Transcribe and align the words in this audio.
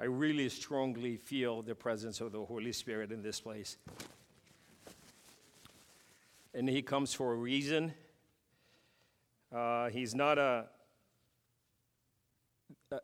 I 0.00 0.04
really 0.04 0.48
strongly 0.48 1.16
feel 1.16 1.62
the 1.62 1.74
presence 1.74 2.20
of 2.20 2.30
the 2.30 2.44
Holy 2.44 2.72
Spirit 2.72 3.10
in 3.10 3.20
this 3.20 3.40
place. 3.40 3.78
And 6.54 6.68
He 6.68 6.82
comes 6.82 7.12
for 7.12 7.32
a 7.32 7.36
reason. 7.36 7.94
Uh, 9.52 9.88
he's 9.88 10.14
not 10.14 10.38
a, 10.38 10.66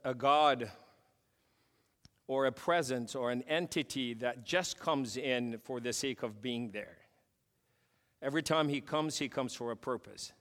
a 0.05 0.15
God 0.15 0.71
or 2.29 2.47
a 2.47 2.53
presence 2.53 3.15
or 3.15 3.31
an 3.31 3.43
entity 3.49 4.15
that 4.15 4.45
just 4.45 4.79
comes 4.79 5.17
in 5.17 5.59
for 5.65 5.81
the 5.81 5.93
sake 5.93 6.23
of 6.23 6.41
being 6.41 6.71
there. 6.71 6.99
Every 8.23 8.43
time 8.43 8.69
He 8.69 8.81
comes, 8.81 9.19
He 9.19 9.29
comes 9.29 9.55
for 9.55 9.73
a 9.73 9.77
purpose. 9.77 10.33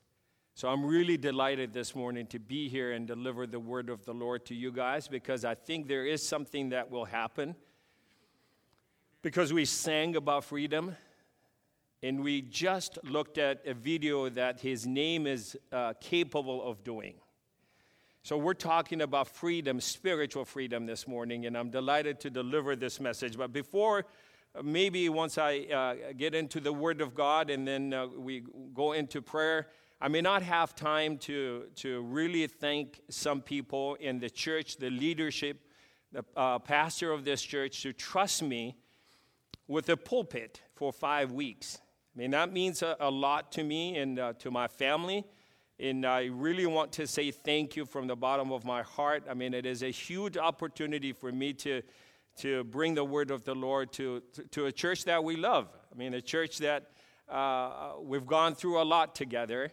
So 0.55 0.69
I'm 0.69 0.85
really 0.85 1.17
delighted 1.17 1.73
this 1.73 1.95
morning 1.95 2.27
to 2.27 2.37
be 2.37 2.69
here 2.69 2.91
and 2.91 3.07
deliver 3.07 3.47
the 3.47 3.59
word 3.59 3.89
of 3.89 4.05
the 4.05 4.13
Lord 4.13 4.45
to 4.45 4.55
you 4.55 4.71
guys 4.71 5.07
because 5.07 5.43
I 5.43 5.55
think 5.55 5.87
there 5.87 6.05
is 6.05 6.25
something 6.25 6.69
that 6.69 6.91
will 6.91 7.05
happen. 7.05 7.55
Because 9.23 9.51
we 9.51 9.65
sang 9.65 10.15
about 10.15 10.43
freedom 10.43 10.95
and 12.03 12.21
we 12.21 12.43
just 12.43 12.99
looked 13.03 13.39
at 13.39 13.65
a 13.65 13.73
video 13.73 14.29
that 14.29 14.59
his 14.59 14.85
name 14.85 15.25
is 15.25 15.57
uh, 15.71 15.93
capable 15.99 16.61
of 16.69 16.83
doing. 16.83 17.15
So 18.21 18.37
we're 18.37 18.53
talking 18.53 19.01
about 19.01 19.29
freedom, 19.29 19.81
spiritual 19.81 20.45
freedom 20.45 20.85
this 20.85 21.07
morning, 21.07 21.47
and 21.47 21.57
I'm 21.57 21.71
delighted 21.71 22.19
to 22.21 22.29
deliver 22.29 22.75
this 22.75 22.99
message. 22.99 23.37
But 23.37 23.53
before 23.53 24.05
maybe 24.61 25.09
once 25.09 25.39
I 25.39 25.61
uh, 25.61 26.13
get 26.15 26.35
into 26.35 26.59
the 26.59 26.71
Word 26.71 27.01
of 27.01 27.15
God 27.15 27.49
and 27.49 27.67
then 27.67 27.91
uh, 27.91 28.05
we 28.05 28.43
go 28.73 28.91
into 28.91 29.21
prayer, 29.21 29.67
I 30.03 30.09
may 30.09 30.19
not 30.19 30.43
have 30.43 30.75
time 30.75 31.17
to, 31.19 31.63
to 31.75 32.01
really 32.01 32.45
thank 32.47 32.99
some 33.09 33.39
people 33.39 33.95
in 34.01 34.19
the 34.19 34.29
church, 34.29 34.75
the 34.75 34.89
leadership, 34.89 35.61
the 36.11 36.25
uh, 36.35 36.59
pastor 36.59 37.13
of 37.13 37.23
this 37.23 37.41
church 37.41 37.83
to 37.83 37.93
trust 37.93 38.43
me 38.43 38.75
with 39.65 39.87
a 39.87 39.95
pulpit 39.95 40.61
for 40.75 40.91
five 40.91 41.31
weeks. 41.31 41.79
I 42.13 42.19
mean, 42.19 42.31
that 42.31 42.51
means 42.51 42.81
a, 42.81 42.97
a 42.99 43.09
lot 43.09 43.53
to 43.53 43.63
me 43.63 43.95
and 43.95 44.19
uh, 44.19 44.33
to 44.39 44.51
my 44.51 44.67
family. 44.67 45.23
And 45.79 46.05
I 46.05 46.25
really 46.25 46.65
want 46.65 46.91
to 46.93 47.07
say 47.07 47.31
thank 47.31 47.77
you 47.77 47.85
from 47.85 48.07
the 48.07 48.17
bottom 48.17 48.51
of 48.51 48.65
my 48.65 48.81
heart. 48.81 49.23
I 49.29 49.33
mean, 49.33 49.53
it 49.53 49.65
is 49.65 49.83
a 49.83 49.89
huge 49.89 50.35
opportunity 50.35 51.13
for 51.13 51.31
me 51.31 51.53
to, 51.53 51.81
to 52.39 52.65
bring 52.65 52.93
the 52.93 53.05
word 53.05 53.31
of 53.31 53.45
the 53.45 53.55
Lord 53.55 53.93
to, 53.93 54.21
to, 54.33 54.43
to 54.49 54.65
a 54.65 54.71
church 54.73 55.05
that 55.05 55.23
we 55.23 55.37
love. 55.37 55.69
I 55.89 55.97
mean, 55.97 56.13
a 56.13 56.21
church 56.21 56.57
that 56.57 56.89
uh, 57.29 57.93
we've 58.01 58.27
gone 58.27 58.53
through 58.53 58.81
a 58.81 58.83
lot 58.83 59.15
together. 59.15 59.71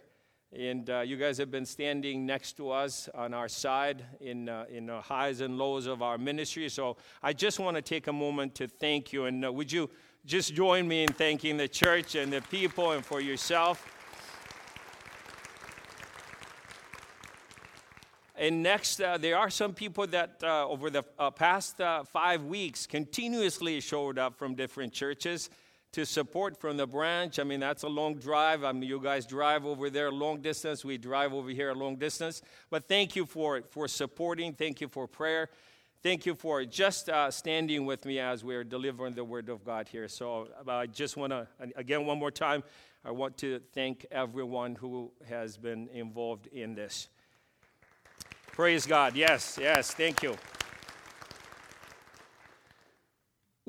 And 0.53 0.89
uh, 0.89 0.99
you 0.99 1.15
guys 1.15 1.37
have 1.37 1.49
been 1.49 1.65
standing 1.65 2.25
next 2.25 2.57
to 2.57 2.71
us 2.71 3.07
on 3.15 3.33
our 3.33 3.47
side 3.47 4.03
in, 4.19 4.49
uh, 4.49 4.65
in 4.69 4.87
the 4.87 4.99
highs 4.99 5.39
and 5.39 5.57
lows 5.57 5.87
of 5.87 6.01
our 6.01 6.17
ministry. 6.17 6.67
So 6.67 6.97
I 7.23 7.31
just 7.31 7.57
want 7.57 7.77
to 7.77 7.81
take 7.81 8.07
a 8.07 8.13
moment 8.13 8.55
to 8.55 8.67
thank 8.67 9.13
you. 9.13 9.25
And 9.25 9.45
uh, 9.45 9.53
would 9.53 9.71
you 9.71 9.89
just 10.25 10.53
join 10.53 10.89
me 10.89 11.03
in 11.03 11.13
thanking 11.13 11.55
the 11.55 11.69
church 11.69 12.15
and 12.15 12.33
the 12.33 12.41
people 12.41 12.91
and 12.91 13.05
for 13.05 13.21
yourself? 13.21 13.87
And 18.35 18.61
next, 18.61 18.99
uh, 18.99 19.17
there 19.17 19.37
are 19.37 19.49
some 19.49 19.73
people 19.73 20.05
that 20.07 20.41
uh, 20.43 20.67
over 20.67 20.89
the 20.89 21.05
uh, 21.17 21.31
past 21.31 21.79
uh, 21.79 22.03
five 22.03 22.43
weeks 22.43 22.87
continuously 22.87 23.79
showed 23.79 24.17
up 24.17 24.37
from 24.37 24.55
different 24.55 24.91
churches 24.91 25.49
to 25.91 26.05
support 26.05 26.57
from 26.57 26.77
the 26.77 26.87
branch. 26.87 27.37
I 27.39 27.43
mean, 27.43 27.59
that's 27.59 27.83
a 27.83 27.89
long 27.89 28.15
drive. 28.15 28.63
I 28.63 28.71
mean, 28.71 28.83
you 28.83 28.99
guys 28.99 29.25
drive 29.25 29.65
over 29.65 29.89
there 29.89 30.11
long 30.11 30.41
distance. 30.41 30.85
We 30.85 30.97
drive 30.97 31.33
over 31.33 31.49
here 31.49 31.69
a 31.71 31.75
long 31.75 31.97
distance. 31.97 32.41
But 32.69 32.87
thank 32.87 33.15
you 33.15 33.25
for, 33.25 33.61
for 33.69 33.87
supporting. 33.87 34.53
Thank 34.53 34.79
you 34.79 34.87
for 34.87 35.07
prayer. 35.07 35.49
Thank 36.01 36.25
you 36.25 36.33
for 36.33 36.65
just 36.65 37.09
uh, 37.09 37.29
standing 37.29 37.85
with 37.85 38.05
me 38.05 38.19
as 38.19 38.43
we're 38.43 38.63
delivering 38.63 39.13
the 39.13 39.23
word 39.23 39.49
of 39.49 39.63
God 39.63 39.87
here. 39.87 40.07
So 40.07 40.47
uh, 40.67 40.71
I 40.71 40.87
just 40.87 41.17
want 41.17 41.31
to, 41.31 41.47
again, 41.75 42.05
one 42.05 42.17
more 42.17 42.31
time, 42.31 42.63
I 43.03 43.11
want 43.11 43.37
to 43.37 43.59
thank 43.73 44.05
everyone 44.11 44.75
who 44.75 45.11
has 45.29 45.57
been 45.57 45.89
involved 45.93 46.47
in 46.47 46.73
this. 46.73 47.09
Praise 48.53 48.85
God. 48.85 49.15
Yes, 49.15 49.57
yes, 49.61 49.91
thank 49.93 50.23
you. 50.23 50.35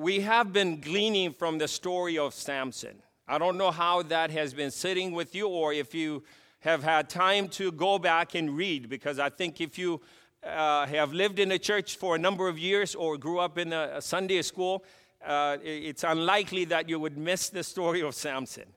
We 0.03 0.19
have 0.19 0.51
been 0.51 0.81
gleaning 0.81 1.31
from 1.31 1.57
the 1.57 1.67
story 1.67 2.17
of 2.17 2.33
Samson. 2.33 3.01
I 3.25 3.37
don't 3.37 3.57
know 3.57 3.71
how 3.71 4.03
that 4.03 4.31
has 4.31 4.53
been 4.53 4.69
sitting 4.69 5.13
with 5.13 5.33
you 5.33 5.47
or 5.47 5.71
if 5.71 5.95
you 5.95 6.23
have 6.59 6.83
had 6.83 7.09
time 7.09 7.47
to 7.49 7.71
go 7.71 7.97
back 7.97 8.35
and 8.35 8.57
read, 8.57 8.89
because 8.89 9.17
I 9.17 9.29
think 9.29 9.61
if 9.61 9.77
you 9.77 10.01
uh, 10.45 10.85
have 10.87 11.13
lived 11.13 11.39
in 11.39 11.53
a 11.53 11.57
church 11.57 11.95
for 11.95 12.15
a 12.15 12.19
number 12.19 12.49
of 12.49 12.59
years 12.59 12.95
or 12.95 13.17
grew 13.17 13.39
up 13.39 13.57
in 13.57 13.71
a, 13.71 13.91
a 13.95 14.01
Sunday 14.01 14.41
school, 14.41 14.83
uh, 15.25 15.55
it's 15.63 16.03
unlikely 16.03 16.65
that 16.65 16.89
you 16.89 16.99
would 16.99 17.17
miss 17.17 17.47
the 17.47 17.63
story 17.63 18.01
of 18.01 18.13
Samson. 18.13 18.67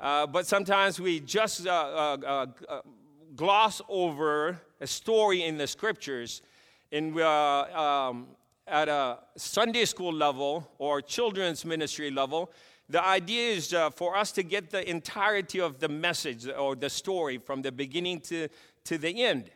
Uh, 0.00 0.26
but 0.26 0.48
sometimes 0.48 0.98
we 0.98 1.20
just 1.20 1.64
uh, 1.64 1.70
uh, 1.70 2.46
uh, 2.68 2.80
gloss 3.36 3.80
over 3.88 4.60
a 4.80 4.86
story 4.88 5.44
in 5.44 5.58
the 5.58 5.68
scriptures 5.68 6.42
and 6.90 7.16
um, 7.20 8.26
at 8.70 8.88
a 8.88 9.18
Sunday 9.36 9.84
school 9.84 10.12
level 10.12 10.70
or 10.78 11.02
children's 11.02 11.64
ministry 11.64 12.10
level, 12.10 12.52
the 12.88 13.04
idea 13.04 13.52
is 13.52 13.74
uh, 13.74 13.90
for 13.90 14.16
us 14.16 14.32
to 14.32 14.42
get 14.42 14.70
the 14.70 14.88
entirety 14.88 15.60
of 15.60 15.78
the 15.78 15.88
message 15.88 16.48
or 16.48 16.74
the 16.74 16.88
story 16.88 17.38
from 17.38 17.62
the 17.62 17.72
beginning 17.72 18.20
to, 18.20 18.48
to 18.84 18.98
the 18.98 19.22
end. 19.22 19.50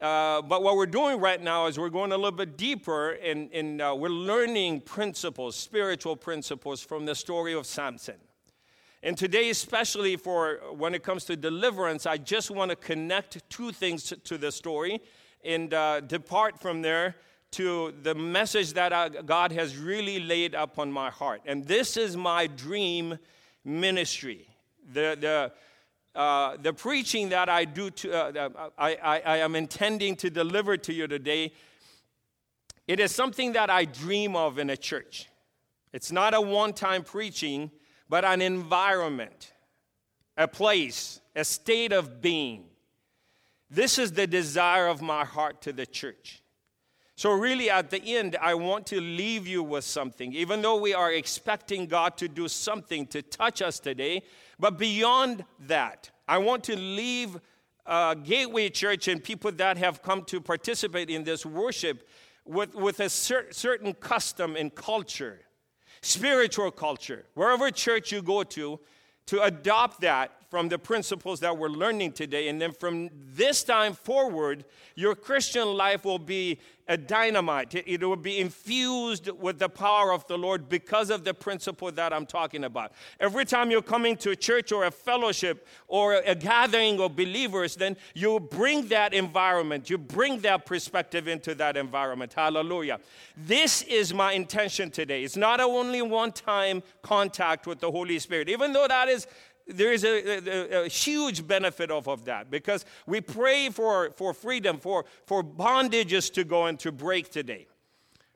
Uh, 0.00 0.42
but 0.42 0.62
what 0.62 0.76
we're 0.76 0.86
doing 0.86 1.18
right 1.20 1.42
now 1.42 1.66
is 1.66 1.78
we're 1.78 1.88
going 1.88 2.12
a 2.12 2.16
little 2.16 2.30
bit 2.30 2.56
deeper 2.56 3.12
and, 3.12 3.52
and 3.52 3.80
uh, 3.80 3.94
we're 3.96 4.08
learning 4.08 4.80
principles, 4.80 5.56
spiritual 5.56 6.14
principles 6.14 6.80
from 6.80 7.06
the 7.06 7.14
story 7.14 7.54
of 7.54 7.66
Samson. 7.66 8.14
And 9.02 9.16
today, 9.16 9.50
especially 9.50 10.16
for 10.16 10.60
when 10.76 10.94
it 10.94 11.02
comes 11.02 11.24
to 11.24 11.36
deliverance, 11.36 12.06
I 12.06 12.16
just 12.16 12.50
want 12.50 12.70
to 12.70 12.76
connect 12.76 13.48
two 13.50 13.72
things 13.72 14.04
to, 14.04 14.16
to 14.16 14.38
the 14.38 14.52
story 14.52 15.00
and 15.44 15.72
uh, 15.74 16.00
depart 16.00 16.60
from 16.60 16.82
there 16.82 17.16
to 17.52 17.94
the 18.02 18.14
message 18.14 18.74
that 18.74 18.92
uh, 18.92 19.08
God 19.08 19.52
has 19.52 19.76
really 19.76 20.20
laid 20.20 20.54
upon 20.54 20.92
my 20.92 21.10
heart. 21.10 21.40
And 21.46 21.64
this 21.64 21.96
is 21.96 22.16
my 22.16 22.46
dream 22.46 23.18
ministry. 23.64 24.46
The, 24.92 25.16
the, 25.20 26.18
uh, 26.18 26.56
the 26.60 26.72
preaching 26.72 27.30
that 27.30 27.48
I 27.48 27.64
do, 27.64 27.90
to, 27.90 28.12
uh, 28.12 28.68
I, 28.78 28.96
I, 29.02 29.20
I 29.20 29.36
am 29.38 29.54
intending 29.54 30.16
to 30.16 30.30
deliver 30.30 30.76
to 30.76 30.92
you 30.92 31.06
today, 31.06 31.52
it 32.86 33.00
is 33.00 33.14
something 33.14 33.52
that 33.52 33.70
I 33.70 33.84
dream 33.84 34.34
of 34.34 34.58
in 34.58 34.70
a 34.70 34.76
church. 34.76 35.28
It's 35.92 36.12
not 36.12 36.34
a 36.34 36.40
one 36.40 36.72
time 36.72 37.02
preaching, 37.02 37.70
but 38.08 38.24
an 38.24 38.40
environment, 38.40 39.52
a 40.36 40.48
place, 40.48 41.20
a 41.36 41.44
state 41.44 41.92
of 41.92 42.20
being. 42.20 42.64
This 43.70 43.98
is 43.98 44.12
the 44.12 44.26
desire 44.26 44.86
of 44.86 45.02
my 45.02 45.24
heart 45.24 45.60
to 45.62 45.72
the 45.72 45.86
church. 45.86 46.37
So, 47.18 47.32
really, 47.32 47.68
at 47.68 47.90
the 47.90 48.00
end, 48.16 48.36
I 48.40 48.54
want 48.54 48.86
to 48.86 49.00
leave 49.00 49.48
you 49.48 49.64
with 49.64 49.82
something, 49.82 50.32
even 50.34 50.62
though 50.62 50.76
we 50.76 50.94
are 50.94 51.12
expecting 51.12 51.86
God 51.86 52.16
to 52.18 52.28
do 52.28 52.46
something 52.46 53.08
to 53.08 53.22
touch 53.22 53.60
us 53.60 53.80
today. 53.80 54.22
But 54.56 54.78
beyond 54.78 55.44
that, 55.66 56.12
I 56.28 56.38
want 56.38 56.62
to 56.62 56.76
leave 56.76 57.40
uh, 57.84 58.14
Gateway 58.14 58.68
Church 58.68 59.08
and 59.08 59.20
people 59.20 59.50
that 59.50 59.78
have 59.78 60.00
come 60.00 60.22
to 60.26 60.40
participate 60.40 61.10
in 61.10 61.24
this 61.24 61.44
worship 61.44 62.08
with, 62.44 62.76
with 62.76 63.00
a 63.00 63.08
cer- 63.08 63.50
certain 63.50 63.94
custom 63.94 64.54
and 64.54 64.72
culture, 64.72 65.40
spiritual 66.02 66.70
culture. 66.70 67.24
Wherever 67.34 67.68
church 67.72 68.12
you 68.12 68.22
go 68.22 68.44
to, 68.44 68.78
to 69.26 69.42
adopt 69.42 70.02
that 70.02 70.37
from 70.50 70.68
the 70.68 70.78
principles 70.78 71.40
that 71.40 71.56
we're 71.56 71.68
learning 71.68 72.12
today. 72.12 72.48
And 72.48 72.60
then 72.60 72.72
from 72.72 73.10
this 73.34 73.62
time 73.62 73.92
forward, 73.92 74.64
your 74.94 75.14
Christian 75.14 75.76
life 75.76 76.04
will 76.04 76.18
be 76.18 76.58
a 76.88 76.96
dynamite. 76.96 77.74
It 77.74 78.02
will 78.02 78.16
be 78.16 78.38
infused 78.38 79.28
with 79.28 79.58
the 79.58 79.68
power 79.68 80.10
of 80.10 80.26
the 80.26 80.38
Lord 80.38 80.70
because 80.70 81.10
of 81.10 81.22
the 81.22 81.34
principle 81.34 81.92
that 81.92 82.14
I'm 82.14 82.24
talking 82.24 82.64
about. 82.64 82.92
Every 83.20 83.44
time 83.44 83.70
you're 83.70 83.82
coming 83.82 84.16
to 84.16 84.30
a 84.30 84.36
church 84.36 84.72
or 84.72 84.86
a 84.86 84.90
fellowship 84.90 85.66
or 85.86 86.14
a 86.14 86.34
gathering 86.34 86.98
of 86.98 87.14
believers, 87.14 87.76
then 87.76 87.98
you 88.14 88.40
bring 88.40 88.88
that 88.88 89.12
environment, 89.12 89.90
you 89.90 89.98
bring 89.98 90.40
that 90.40 90.64
perspective 90.64 91.28
into 91.28 91.54
that 91.56 91.76
environment. 91.76 92.32
Hallelujah. 92.32 93.00
This 93.36 93.82
is 93.82 94.14
my 94.14 94.32
intention 94.32 94.90
today. 94.90 95.24
It's 95.24 95.36
not 95.36 95.60
only 95.60 96.00
one 96.00 96.32
time 96.32 96.82
contact 97.02 97.66
with 97.66 97.80
the 97.80 97.90
Holy 97.90 98.18
Spirit, 98.18 98.48
even 98.48 98.72
though 98.72 98.88
that 98.88 99.08
is 99.08 99.26
there 99.68 99.92
is 99.92 100.04
a, 100.04 100.38
a, 100.38 100.84
a, 100.84 100.88
huge 100.88 101.46
benefit 101.46 101.90
of, 101.90 102.08
of 102.08 102.24
that 102.24 102.50
because 102.50 102.84
we 103.06 103.20
pray 103.20 103.68
for, 103.68 104.10
for 104.12 104.32
freedom, 104.32 104.78
for, 104.78 105.04
for 105.26 105.42
bondages 105.44 106.32
to 106.32 106.44
go 106.44 106.66
and 106.66 106.78
to 106.80 106.90
break 106.90 107.30
today. 107.30 107.66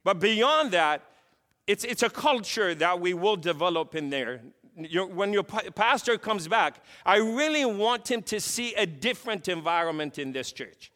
But 0.04 0.20
beyond 0.20 0.72
that, 0.72 1.02
it's, 1.66 1.84
it's 1.84 2.02
a 2.02 2.10
culture 2.10 2.74
that 2.74 3.00
we 3.00 3.14
will 3.14 3.36
develop 3.36 3.94
in 3.94 4.10
there. 4.10 4.42
Your, 4.76 5.06
when 5.06 5.32
your 5.32 5.42
pastor 5.42 6.18
comes 6.18 6.48
back, 6.48 6.82
I 7.06 7.16
really 7.16 7.64
want 7.64 8.10
him 8.10 8.22
to 8.24 8.40
see 8.40 8.74
a 8.74 8.84
different 8.84 9.48
environment 9.48 10.18
in 10.18 10.32
this 10.32 10.52
church. 10.52 10.91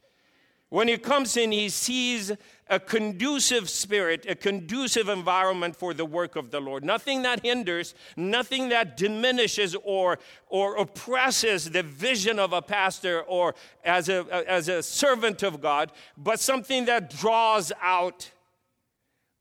When 0.69 0.89
he 0.89 0.99
comes 0.99 1.37
in, 1.37 1.53
he 1.53 1.69
sees 1.69 2.33
a 2.69 2.81
conducive 2.81 3.71
spirit, 3.71 4.27
a 4.29 4.35
conducive 4.35 5.09
environment 5.09 5.77
for 5.77 5.95
the 5.95 6.05
work 6.05 6.35
of 6.35 6.51
the 6.51 6.61
Lord. 6.61 6.85
Nothing 6.85 7.23
that 7.23 7.45
hinders, 7.45 7.95
nothing 8.17 8.71
that 8.71 8.97
diminishes 8.97 9.77
or, 9.85 10.19
or 10.49 10.77
oppresses 10.77 11.71
the 11.71 11.85
vision 11.85 12.41
of 12.41 12.53
a 12.53 12.61
pastor 12.61 13.23
or 13.23 13.55
as 13.85 14.09
a, 14.09 14.27
as 14.49 14.69
a 14.69 14.83
servant 14.83 15.45
of 15.45 15.61
God, 15.61 15.93
but 16.17 16.41
something 16.41 16.87
that 16.87 17.11
draws 17.11 17.71
out 17.81 18.33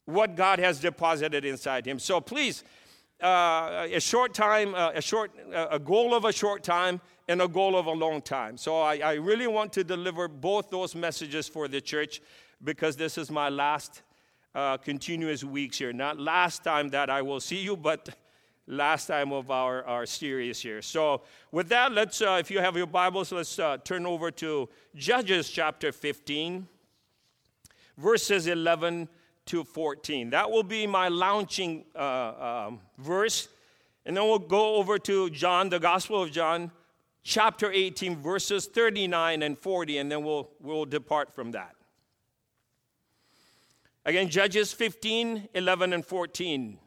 what 0.06 0.36
God 0.36 0.60
has 0.60 0.80
deposited 0.80 1.44
inside 1.44 1.88
him. 1.88 1.98
So 1.98 2.22
please, 2.22 2.64
uh, 3.22 3.88
a 3.92 4.00
short 4.00 4.34
time, 4.34 4.76
uh, 4.76 4.92
a 4.94 5.02
short, 5.02 5.32
uh, 5.54 5.68
a 5.72 5.80
goal 5.80 6.14
of 6.14 6.26
a 6.26 6.34
short 6.34 6.64
time, 6.64 7.00
and 7.28 7.42
a 7.42 7.48
goal 7.48 7.76
of 7.76 7.86
a 7.88 7.92
long 7.92 8.22
time. 8.22 8.58
So 8.58 8.82
I, 8.82 8.98
I 8.98 9.14
really 9.14 9.48
want 9.48 9.74
to 9.74 9.84
deliver 9.84 10.28
both 10.28 10.70
those 10.70 10.96
messages 10.96 11.48
for 11.48 11.68
the 11.68 11.82
church 11.82 12.22
because 12.64 12.96
this 12.96 13.18
is 13.18 13.32
my 13.32 13.50
last 13.50 14.02
uh, 14.54 14.78
continuous 14.78 15.44
weeks 15.44 15.78
here. 15.78 15.94
Not 15.94 16.20
last 16.20 16.64
time 16.64 16.90
that 16.90 17.10
I 17.10 17.22
will 17.22 17.40
see 17.40 17.62
you, 17.62 17.76
but 17.76 18.10
last 18.68 19.08
time 19.08 19.32
of 19.32 19.52
our, 19.52 19.84
our 19.86 20.06
series 20.06 20.60
here. 20.60 20.82
So, 20.82 21.22
with 21.52 21.70
that, 21.70 21.92
let's, 21.92 22.22
uh, 22.22 22.38
if 22.40 22.50
you 22.50 22.60
have 22.60 22.76
your 22.76 22.88
Bibles, 22.88 23.32
let's 23.32 23.60
uh, 23.60 23.78
turn 23.84 24.06
over 24.06 24.32
to 24.32 24.70
Judges 24.96 25.50
chapter 25.50 25.92
15, 25.92 26.68
verses 27.98 28.48
11 28.48 29.08
to 29.48 29.64
14. 29.64 30.32
That 30.32 30.50
will 30.50 30.64
be 30.64 30.88
my 30.88 31.08
launching 31.08 31.86
uh, 31.96 32.66
um, 32.68 32.80
verse. 32.98 33.48
And 34.06 34.16
then 34.16 34.24
we'll 34.26 34.40
go 34.40 34.76
over 34.76 35.00
to 35.00 35.30
John, 35.30 35.70
the 35.70 35.80
Gospel 35.80 36.22
of 36.22 36.32
John, 36.32 36.72
chapter 37.24 37.72
18, 37.72 38.18
verses 38.18 38.68
39 38.68 39.42
and 39.42 39.58
40, 39.58 39.98
and 39.98 40.12
then 40.12 40.24
we'll, 40.24 40.50
we'll 40.62 40.86
depart 40.86 41.34
from 41.34 41.52
that. 41.52 41.76
Again, 44.06 44.30
Judges 44.30 44.72
15, 44.72 45.50
11, 45.56 45.94
and 45.94 46.06
14. 46.06 46.78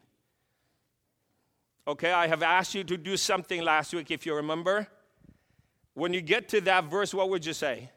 Okay, 1.85 2.11
I 2.11 2.27
have 2.27 2.41
asked 2.41 2.73
you 2.73 2.85
to 2.85 2.95
do 2.95 3.17
something 3.17 3.61
last 3.61 3.93
week, 3.93 4.11
if 4.11 4.25
you 4.25 4.33
remember. 4.35 4.87
When 5.95 6.13
you 6.13 6.21
get 6.21 6.47
to 6.49 6.61
that 6.61 6.85
verse, 6.85 7.13
what 7.13 7.29
would 7.29 7.45
you 7.45 7.53
say? 7.53 7.89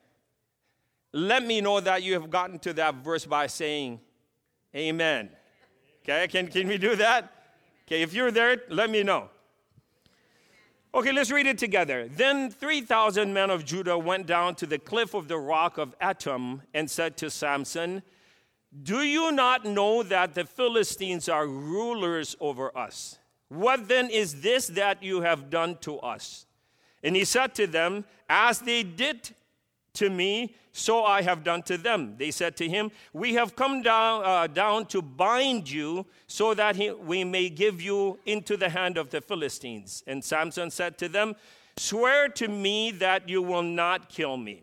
Let 1.13 1.45
me 1.45 1.61
know 1.61 1.79
that 1.79 2.03
you 2.03 2.15
have 2.15 2.31
gotten 2.31 2.59
to 2.61 2.73
that 2.73 2.97
verse 2.97 3.25
by 3.25 3.47
saying, 3.47 4.01
Amen. 4.75 5.29
Okay, 6.03 6.27
can, 6.29 6.49
can 6.49 6.67
we 6.67 6.79
do 6.79 6.97
that? 6.97 7.33
Okay, 7.87 8.03
if 8.03 8.15
you're 8.15 8.31
there, 8.31 8.63
let 8.69 8.91
me 8.91 9.03
know. 9.03 9.29
Okay, 10.95 11.13
let's 11.13 11.31
read 11.31 11.47
it 11.47 11.59
together. 11.59 12.09
Then 12.09 12.51
3,000 12.51 13.33
men 13.33 13.51
of 13.51 13.65
Judah 13.65 13.97
went 13.97 14.27
down 14.27 14.55
to 14.57 14.67
the 14.67 14.79
cliff 14.79 15.15
of 15.15 15.29
the 15.29 15.39
rock 15.39 15.79
of 15.79 15.99
Etam 16.01 16.61
and 16.75 16.91
said 16.91 17.17
to 17.19 17.31
Samson, 17.31 18.03
Do 18.83 19.03
you 19.03 19.33
not 19.33 19.65
know 19.65 20.03
that 20.03 20.35
the 20.35 20.45
Philistines 20.45 21.29
are 21.29 21.47
rulers 21.47 22.37
over 22.41 22.77
us? 22.77 23.19
What 23.49 23.89
then 23.89 24.11
is 24.11 24.43
this 24.43 24.67
that 24.69 25.03
you 25.03 25.23
have 25.23 25.51
done 25.51 25.77
to 25.83 25.99
us? 26.01 26.47
And 27.03 27.17
he 27.17 27.25
said 27.25 27.55
to 27.57 27.67
them, 27.67 28.05
As 28.29 28.61
they 28.61 28.83
did 28.83 29.31
to 29.95 30.11
me, 30.11 30.55
so 30.73 31.05
I 31.05 31.23
have 31.23 31.45
done 31.45 31.63
to 31.65 31.77
them. 31.77 32.17
They 32.17 32.31
said 32.31 32.57
to 32.57 32.69
him, 32.69 32.91
We 33.13 33.35
have 33.35 33.55
come 33.55 33.83
down, 33.83 34.25
uh, 34.25 34.47
down 34.47 34.87
to 34.87 35.03
bind 35.03 35.71
you 35.71 36.07
so 36.27 36.55
that 36.55 36.77
he, 36.77 36.91
we 36.91 37.25
may 37.25 37.51
give 37.51 37.81
you 37.81 38.19
into 38.25 38.57
the 38.57 38.71
hand 38.71 38.97
of 38.97 39.11
the 39.11 39.21
Philistines. 39.21 40.03
And 40.07 40.25
Samson 40.25 40.71
said 40.71 40.97
to 40.99 41.09
them, 41.09 41.37
Swear 41.77 42.29
to 42.31 42.49
me 42.49 42.91
that 42.93 43.29
you 43.29 43.43
will 43.43 43.63
not 43.63 44.09
kill 44.09 44.37
me. 44.37 44.63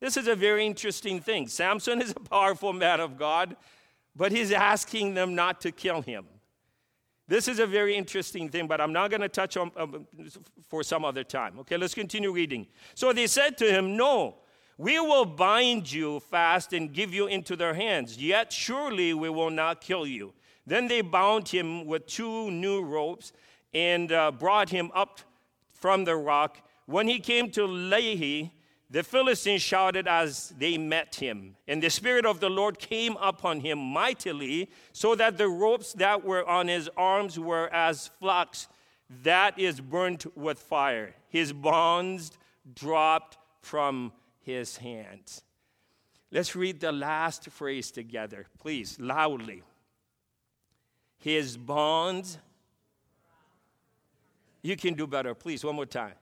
This 0.00 0.16
is 0.16 0.26
a 0.26 0.34
very 0.34 0.66
interesting 0.66 1.20
thing. 1.20 1.46
Samson 1.46 2.02
is 2.02 2.10
a 2.10 2.20
powerful 2.20 2.72
man 2.72 2.98
of 2.98 3.16
God, 3.16 3.56
but 4.16 4.32
he's 4.32 4.50
asking 4.50 5.14
them 5.14 5.34
not 5.36 5.60
to 5.60 5.70
kill 5.70 6.02
him. 6.02 6.24
This 7.32 7.48
is 7.48 7.60
a 7.60 7.66
very 7.66 7.96
interesting 7.96 8.50
thing, 8.50 8.66
but 8.66 8.78
I'm 8.78 8.92
not 8.92 9.08
going 9.08 9.22
to 9.22 9.28
touch 9.30 9.56
on 9.56 9.72
um, 9.78 10.06
for 10.68 10.82
some 10.82 11.02
other 11.02 11.24
time. 11.24 11.58
Okay, 11.60 11.78
let's 11.78 11.94
continue 11.94 12.30
reading. 12.30 12.66
So 12.94 13.14
they 13.14 13.26
said 13.26 13.56
to 13.56 13.64
him, 13.64 13.96
No, 13.96 14.34
we 14.76 15.00
will 15.00 15.24
bind 15.24 15.90
you 15.90 16.20
fast 16.20 16.74
and 16.74 16.92
give 16.92 17.14
you 17.14 17.28
into 17.28 17.56
their 17.56 17.72
hands, 17.72 18.18
yet 18.18 18.52
surely 18.52 19.14
we 19.14 19.30
will 19.30 19.48
not 19.48 19.80
kill 19.80 20.06
you. 20.06 20.34
Then 20.66 20.88
they 20.88 21.00
bound 21.00 21.48
him 21.48 21.86
with 21.86 22.04
two 22.04 22.50
new 22.50 22.82
ropes 22.82 23.32
and 23.72 24.12
uh, 24.12 24.30
brought 24.30 24.68
him 24.68 24.90
up 24.94 25.20
from 25.72 26.04
the 26.04 26.16
rock. 26.16 26.58
When 26.84 27.08
he 27.08 27.18
came 27.18 27.50
to 27.52 27.62
Lehi, 27.62 28.50
the 28.92 29.02
Philistines 29.02 29.62
shouted 29.62 30.06
as 30.06 30.52
they 30.58 30.76
met 30.76 31.14
him, 31.14 31.56
and 31.66 31.82
the 31.82 31.88
Spirit 31.88 32.26
of 32.26 32.40
the 32.40 32.50
Lord 32.50 32.78
came 32.78 33.16
upon 33.20 33.60
him 33.60 33.78
mightily, 33.78 34.68
so 34.92 35.14
that 35.14 35.38
the 35.38 35.48
ropes 35.48 35.94
that 35.94 36.22
were 36.22 36.46
on 36.46 36.68
his 36.68 36.90
arms 36.94 37.38
were 37.38 37.72
as 37.72 38.08
flux 38.20 38.68
that 39.22 39.58
is 39.58 39.80
burnt 39.80 40.36
with 40.36 40.58
fire. 40.58 41.14
His 41.28 41.54
bonds 41.54 42.32
dropped 42.74 43.38
from 43.60 44.12
his 44.40 44.76
hands. 44.76 45.42
Let's 46.30 46.54
read 46.54 46.80
the 46.80 46.92
last 46.92 47.48
phrase 47.48 47.90
together, 47.90 48.46
please, 48.58 48.98
loudly. 49.00 49.62
His 51.18 51.56
bonds. 51.56 52.38
You 54.62 54.76
can 54.76 54.94
do 54.94 55.06
better, 55.06 55.34
please, 55.34 55.64
one 55.64 55.76
more 55.76 55.86
time. 55.86 56.14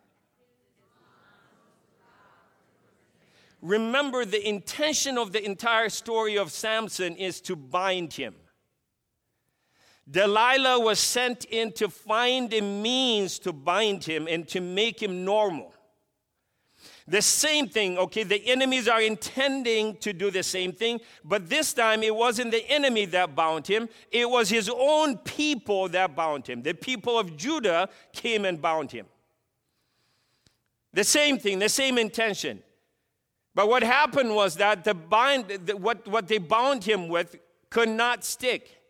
Remember, 3.62 4.25
the 4.25 4.47
intention 4.47 5.19
of 5.19 5.33
the 5.33 5.45
entire 5.45 5.89
story 5.89 6.37
of 6.39 6.51
Samson 6.51 7.17
is 7.17 7.41
to 7.43 7.57
bind 7.57 8.15
him. 8.15 8.35
Delilah 10.11 10.81
was 10.81 10.99
sent 10.99 11.45
in 11.45 11.73
to 11.73 11.89
find 11.89 12.53
a 12.53 12.61
means 12.61 13.39
to 13.41 13.53
bind 13.53 14.05
him 14.05 14.27
and 14.27 14.49
to 14.49 14.61
make 14.61 15.01
him 15.01 15.25
normal. 15.25 15.73
The 17.07 17.23
same 17.23 17.69
thing, 17.69 17.99
okay, 17.99 18.23
the 18.23 18.45
enemies 18.47 18.89
are 18.89 19.03
intending 19.03 19.97
to 19.97 20.12
do 20.12 20.31
the 20.31 20.43
same 20.43 20.73
thing, 20.73 21.01
but 21.25 21.49
this 21.49 21.73
time 21.73 22.03
it 22.03 22.15
wasn't 22.15 22.53
the 22.53 22.69
enemy 22.71 23.05
that 23.07 23.35
bound 23.35 23.67
him, 23.67 23.89
it 24.11 24.29
was 24.29 24.49
his 24.49 24.71
own 24.73 25.19
people 25.19 25.89
that 25.89 26.15
bound 26.15 26.47
him. 26.47 26.62
The 26.62 26.73
people 26.73 27.19
of 27.19 27.37
Judah 27.37 27.89
came 28.12 28.45
and 28.45 28.61
bound 28.61 28.93
him. 28.93 29.07
The 30.93 31.05
same 31.05 31.39
thing, 31.39 31.59
the 31.59 31.69
same 31.69 31.99
intention. 31.99 32.62
But 33.61 33.69
what 33.69 33.83
happened 33.83 34.35
was 34.35 34.57
that 34.57 34.85
the 34.85 34.95
bind, 34.95 35.49
the, 35.67 35.77
what, 35.77 36.09
what 36.09 36.29
they 36.29 36.39
bound 36.39 36.83
him 36.83 37.09
with 37.09 37.37
could 37.69 37.91
not 37.91 38.25
stick. 38.25 38.81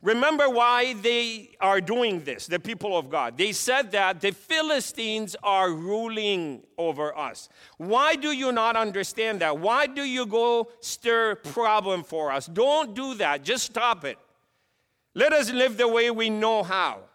Remember 0.00 0.48
why 0.48 0.94
they 0.94 1.50
are 1.60 1.82
doing 1.82 2.24
this, 2.24 2.46
the 2.46 2.58
people 2.58 2.96
of 2.96 3.10
God. 3.10 3.36
They 3.36 3.52
said 3.52 3.92
that 3.92 4.22
the 4.22 4.30
Philistines 4.32 5.36
are 5.42 5.70
ruling 5.70 6.62
over 6.78 7.14
us. 7.14 7.50
Why 7.76 8.16
do 8.16 8.32
you 8.32 8.50
not 8.50 8.76
understand 8.76 9.42
that? 9.42 9.58
Why 9.58 9.86
do 9.86 10.04
you 10.04 10.24
go 10.24 10.70
stir 10.80 11.34
problem 11.34 12.02
for 12.02 12.32
us? 12.32 12.46
Don't 12.46 12.94
do 12.94 13.12
that. 13.16 13.44
Just 13.44 13.64
stop 13.66 14.06
it. 14.06 14.16
Let 15.14 15.34
us 15.34 15.52
live 15.52 15.76
the 15.76 15.86
way 15.86 16.10
we 16.10 16.30
know 16.30 16.62
how. 16.62 17.09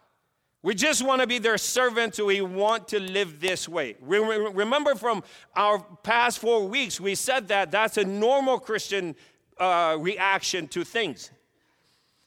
We 0.66 0.74
just 0.74 1.06
want 1.06 1.20
to 1.20 1.28
be 1.28 1.38
their 1.38 1.58
servants. 1.58 2.18
We 2.18 2.40
want 2.40 2.88
to 2.88 2.98
live 2.98 3.38
this 3.38 3.68
way. 3.68 3.94
Remember 4.00 4.96
from 4.96 5.22
our 5.54 5.78
past 6.02 6.40
four 6.40 6.66
weeks, 6.66 7.00
we 7.00 7.14
said 7.14 7.46
that 7.46 7.70
that's 7.70 7.98
a 7.98 8.04
normal 8.04 8.58
Christian 8.58 9.14
uh, 9.58 9.96
reaction 10.00 10.66
to 10.66 10.82
things. 10.82 11.30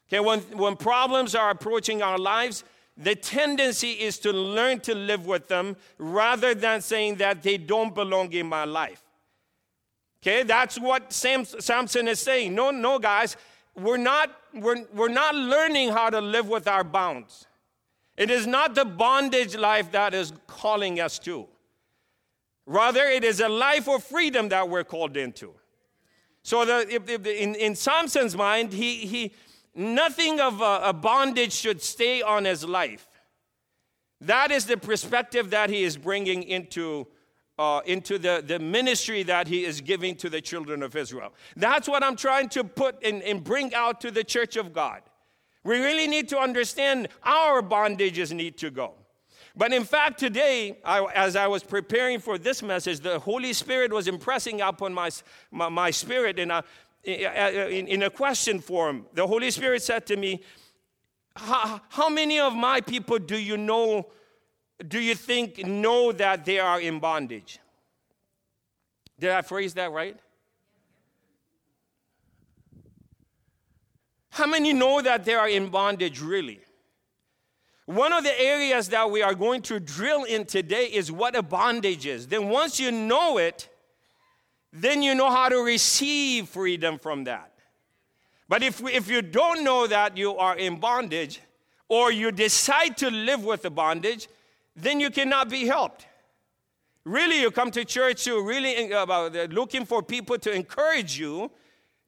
Okay, 0.08 0.22
when, 0.22 0.40
when 0.58 0.78
problems 0.78 1.36
are 1.36 1.50
approaching 1.50 2.02
our 2.02 2.18
lives, 2.18 2.64
the 2.96 3.14
tendency 3.14 3.92
is 3.92 4.18
to 4.20 4.32
learn 4.32 4.80
to 4.82 4.96
live 4.96 5.26
with 5.26 5.50
them 5.50 5.76
rather 5.98 6.56
than 6.56 6.80
saying 6.80 7.16
that 7.16 7.44
they 7.44 7.58
don't 7.58 7.94
belong 7.94 8.32
in 8.32 8.48
my 8.48 8.64
life. 8.64 9.04
Okay, 10.24 10.44
that's 10.44 10.80
what 10.80 11.12
Sam, 11.12 11.44
Samson 11.44 12.08
is 12.08 12.22
saying. 12.22 12.56
No, 12.56 12.72
no, 12.72 13.00
guys, 13.00 13.36
we're 13.76 13.98
not, 13.98 14.34
we're, 14.54 14.86
we're 14.94 15.10
not 15.10 15.36
learning 15.36 15.90
how 15.90 16.10
to 16.10 16.22
live 16.22 16.48
with 16.48 16.70
our 16.70 16.86
bounds. 16.86 17.46
It 18.20 18.30
is 18.30 18.46
not 18.46 18.76
the 18.76 18.86
bondage 18.86 19.56
life 19.56 19.92
that 19.94 20.14
is 20.14 20.32
calling 20.46 21.00
us 21.00 21.18
to. 21.20 21.48
Rather, 22.68 23.06
it 23.06 23.24
is 23.24 23.40
a 23.40 23.50
life 23.50 23.90
of 23.90 24.04
freedom 24.04 24.50
that 24.50 24.70
we're 24.70 24.84
called 24.84 25.18
into. 25.18 25.56
So, 26.44 26.66
the, 26.66 26.88
if, 26.88 27.10
if, 27.10 27.26
in, 27.26 27.56
in 27.56 27.76
Samson's 27.76 28.36
mind, 28.36 28.74
he, 28.74 29.08
he, 29.08 29.34
Nothing 29.76 30.42
of 30.42 30.62
a, 30.62 30.82
a 30.86 30.94
bondage 30.94 31.54
should 31.54 31.82
stay 31.82 32.22
on 32.22 32.46
his 32.46 32.66
life. 32.66 33.08
That 34.20 34.52
is 34.52 34.66
the 34.66 34.76
perspective 34.76 35.52
that 35.52 35.70
he 35.70 35.84
is 35.84 35.96
bringing 35.96 36.44
into, 36.44 37.08
uh, 37.58 37.82
into 37.86 38.18
the, 38.18 38.44
the 38.46 38.60
ministry 38.60 39.24
that 39.24 39.48
he 39.48 39.64
is 39.64 39.80
giving 39.80 40.16
to 40.18 40.30
the 40.30 40.42
children 40.42 40.84
of 40.84 40.96
Israel. 40.96 41.34
That's 41.56 41.88
what 41.88 42.04
I'm 42.04 42.18
trying 42.18 42.50
to 42.50 42.64
put 42.66 43.02
and, 43.04 43.24
and 43.24 43.42
bring 43.42 43.74
out 43.74 44.02
to 44.02 44.12
the 44.12 44.24
church 44.24 44.58
of 44.58 44.74
God. 44.74 45.02
We 45.70 45.78
really 45.78 46.08
need 46.08 46.30
to 46.30 46.40
understand 46.40 47.10
our 47.22 47.62
bondages 47.62 48.34
need 48.34 48.58
to 48.58 48.72
go. 48.72 48.96
But 49.56 49.72
in 49.72 49.84
fact, 49.84 50.20
today, 50.20 50.80
I, 50.84 51.06
as 51.14 51.36
I 51.36 51.46
was 51.46 51.62
preparing 51.62 52.18
for 52.18 52.40
this 52.40 52.64
message, 52.64 53.02
the 53.02 53.20
Holy 53.20 53.54
Spirit 53.54 53.94
was 53.94 54.08
impressing 54.08 54.62
upon 54.62 54.96
my, 54.96 55.12
my, 55.52 55.70
my 55.70 55.92
spirit 55.92 56.40
in 56.40 56.50
a, 56.50 56.64
in, 57.04 57.88
in 57.88 58.02
a 58.02 58.10
question 58.10 58.62
form. 58.62 59.06
The 59.14 59.28
Holy 59.28 59.52
Spirit 59.52 59.84
said 59.84 60.08
to 60.08 60.18
me, 60.18 60.42
how, 61.36 61.82
how 61.90 62.10
many 62.10 62.40
of 62.40 62.56
my 62.56 62.82
people 62.82 63.20
do 63.20 63.38
you 63.38 63.56
know, 63.56 64.08
do 64.88 65.00
you 65.00 65.14
think 65.14 65.64
know 65.68 66.12
that 66.14 66.46
they 66.46 66.58
are 66.58 66.82
in 66.82 66.98
bondage? 66.98 67.60
Did 69.20 69.30
I 69.30 69.44
phrase 69.44 69.76
that 69.76 69.92
right? 69.92 70.18
How 74.40 74.48
many 74.48 74.72
know 74.72 75.02
that 75.02 75.26
they 75.26 75.34
are 75.34 75.50
in 75.50 75.68
bondage 75.68 76.22
really? 76.22 76.62
One 77.86 78.14
of 78.14 78.24
the 78.24 78.40
areas 78.40 78.88
that 78.88 79.12
we 79.12 79.22
are 79.22 79.34
going 79.34 79.62
to 79.64 79.82
drill 79.82 80.24
in 80.24 80.46
today 80.46 80.86
is 80.86 81.12
what 81.12 81.36
a 81.36 81.44
bondage 81.44 82.06
is. 82.06 82.26
Then, 82.26 82.48
once 82.48 82.80
you 82.80 82.90
know 82.90 83.38
it, 83.38 83.68
then 84.72 85.04
you 85.04 85.14
know 85.14 85.30
how 85.30 85.50
to 85.50 85.58
receive 85.58 86.48
freedom 86.48 87.00
from 87.00 87.26
that. 87.26 87.52
But 88.48 88.64
if, 88.64 88.82
if 88.88 89.10
you 89.10 89.22
don't 89.22 89.66
know 89.66 89.88
that 89.88 90.16
you 90.16 90.38
are 90.38 90.56
in 90.56 90.80
bondage, 90.80 91.42
or 91.90 92.10
you 92.10 92.32
decide 92.32 92.96
to 92.98 93.12
live 93.12 93.44
with 93.44 93.64
the 93.64 93.72
bondage, 93.72 94.30
then 94.74 95.02
you 95.02 95.10
cannot 95.10 95.50
be 95.50 95.66
helped. 95.66 96.08
Really, 97.04 97.42
you 97.42 97.52
come 97.52 97.72
to 97.72 97.84
church 97.84 98.24
to 98.24 98.42
really 98.42 98.94
uh, 98.94 99.04
about 99.04 99.34
looking 99.52 99.84
for 99.84 100.02
people 100.02 100.38
to 100.38 100.54
encourage 100.54 101.20
you 101.20 101.52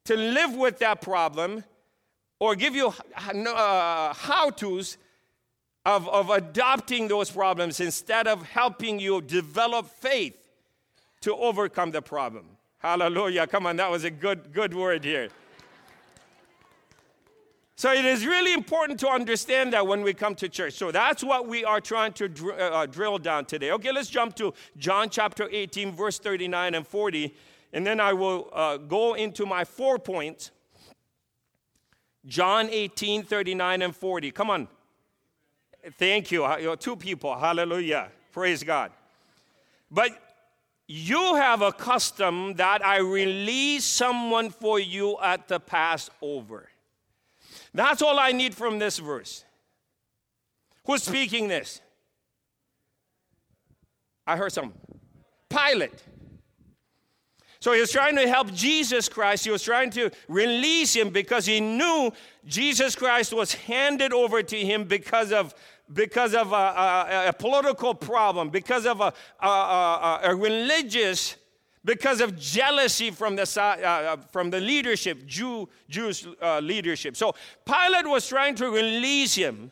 to 0.04 0.16
live 0.16 0.54
with 0.54 0.78
that 0.78 1.02
problem 1.02 1.64
or 2.42 2.56
give 2.56 2.74
you 2.74 2.88
uh, 2.88 4.12
how 4.12 4.50
to's 4.50 4.98
of, 5.86 6.08
of 6.08 6.28
adopting 6.28 7.06
those 7.06 7.30
problems 7.30 7.78
instead 7.78 8.26
of 8.26 8.42
helping 8.42 8.98
you 8.98 9.22
develop 9.22 9.86
faith 9.86 10.36
to 11.20 11.32
overcome 11.36 11.92
the 11.92 12.02
problem. 12.02 12.44
Hallelujah. 12.78 13.46
Come 13.46 13.66
on, 13.66 13.76
that 13.76 13.88
was 13.88 14.02
a 14.02 14.10
good, 14.10 14.52
good 14.52 14.74
word 14.74 15.04
here. 15.04 15.28
So 17.76 17.92
it 17.92 18.04
is 18.04 18.26
really 18.26 18.52
important 18.52 18.98
to 19.00 19.08
understand 19.08 19.72
that 19.72 19.86
when 19.86 20.02
we 20.02 20.12
come 20.12 20.34
to 20.34 20.48
church. 20.48 20.72
So 20.72 20.90
that's 20.90 21.22
what 21.22 21.46
we 21.46 21.64
are 21.64 21.80
trying 21.80 22.12
to 22.14 22.28
dr- 22.28 22.58
uh, 22.58 22.74
uh 22.74 22.86
drill 22.86 23.18
down 23.18 23.44
today. 23.44 23.70
Okay, 23.70 23.92
let's 23.92 24.08
jump 24.08 24.34
to 24.36 24.52
John 24.76 25.10
chapter 25.10 25.48
18, 25.48 25.92
verse 25.92 26.18
39 26.18 26.74
and 26.74 26.84
40. 26.84 27.36
And 27.72 27.86
then 27.86 28.00
I 28.00 28.12
will 28.12 28.50
uh, 28.52 28.78
go 28.78 29.14
into 29.14 29.46
my 29.46 29.64
four 29.64 30.00
points. 30.00 30.50
John 32.26 32.68
18, 32.70 33.24
39 33.24 33.82
and 33.82 33.96
40. 33.96 34.30
Come 34.30 34.50
on. 34.50 34.68
Thank 35.98 36.30
you. 36.30 36.76
Two 36.78 36.96
people. 36.96 37.36
Hallelujah. 37.36 38.08
Praise 38.30 38.62
God. 38.62 38.92
But 39.90 40.10
you 40.86 41.34
have 41.34 41.62
a 41.62 41.72
custom 41.72 42.54
that 42.54 42.84
I 42.84 42.98
release 42.98 43.84
someone 43.84 44.50
for 44.50 44.78
you 44.78 45.18
at 45.22 45.48
the 45.48 45.58
Passover. 45.58 46.68
That's 47.74 48.02
all 48.02 48.18
I 48.18 48.32
need 48.32 48.54
from 48.54 48.78
this 48.78 48.98
verse. 48.98 49.44
Who's 50.84 51.02
speaking 51.02 51.48
this? 51.48 51.80
I 54.26 54.36
heard 54.36 54.52
some. 54.52 54.72
Pilate. 55.48 56.02
So 57.62 57.72
he 57.72 57.80
was 57.80 57.92
trying 57.92 58.16
to 58.16 58.26
help 58.26 58.52
Jesus 58.52 59.08
Christ. 59.08 59.44
He 59.44 59.52
was 59.52 59.62
trying 59.62 59.90
to 59.90 60.10
release 60.26 60.96
him 60.96 61.10
because 61.10 61.46
he 61.46 61.60
knew 61.60 62.10
Jesus 62.44 62.96
Christ 62.96 63.32
was 63.32 63.54
handed 63.54 64.12
over 64.12 64.42
to 64.42 64.56
him 64.56 64.82
because 64.82 65.30
of 65.30 65.54
because 65.92 66.34
of 66.34 66.50
a, 66.50 66.56
a, 66.56 67.28
a 67.28 67.32
political 67.32 67.94
problem, 67.94 68.50
because 68.50 68.84
of 68.84 69.00
a, 69.00 69.12
a, 69.40 70.34
religious, 70.34 71.36
because 71.84 72.20
of 72.20 72.36
jealousy 72.36 73.12
from 73.12 73.36
the, 73.36 73.48
uh, 73.56 73.60
uh, 73.62 74.16
from 74.32 74.50
the 74.50 74.58
leadership, 74.58 75.24
Jew, 75.24 75.68
Jewish 75.88 76.26
uh, 76.42 76.58
leadership. 76.58 77.16
So 77.16 77.32
Pilate 77.64 78.08
was 78.08 78.26
trying 78.26 78.56
to 78.56 78.70
release 78.70 79.36
him, 79.36 79.70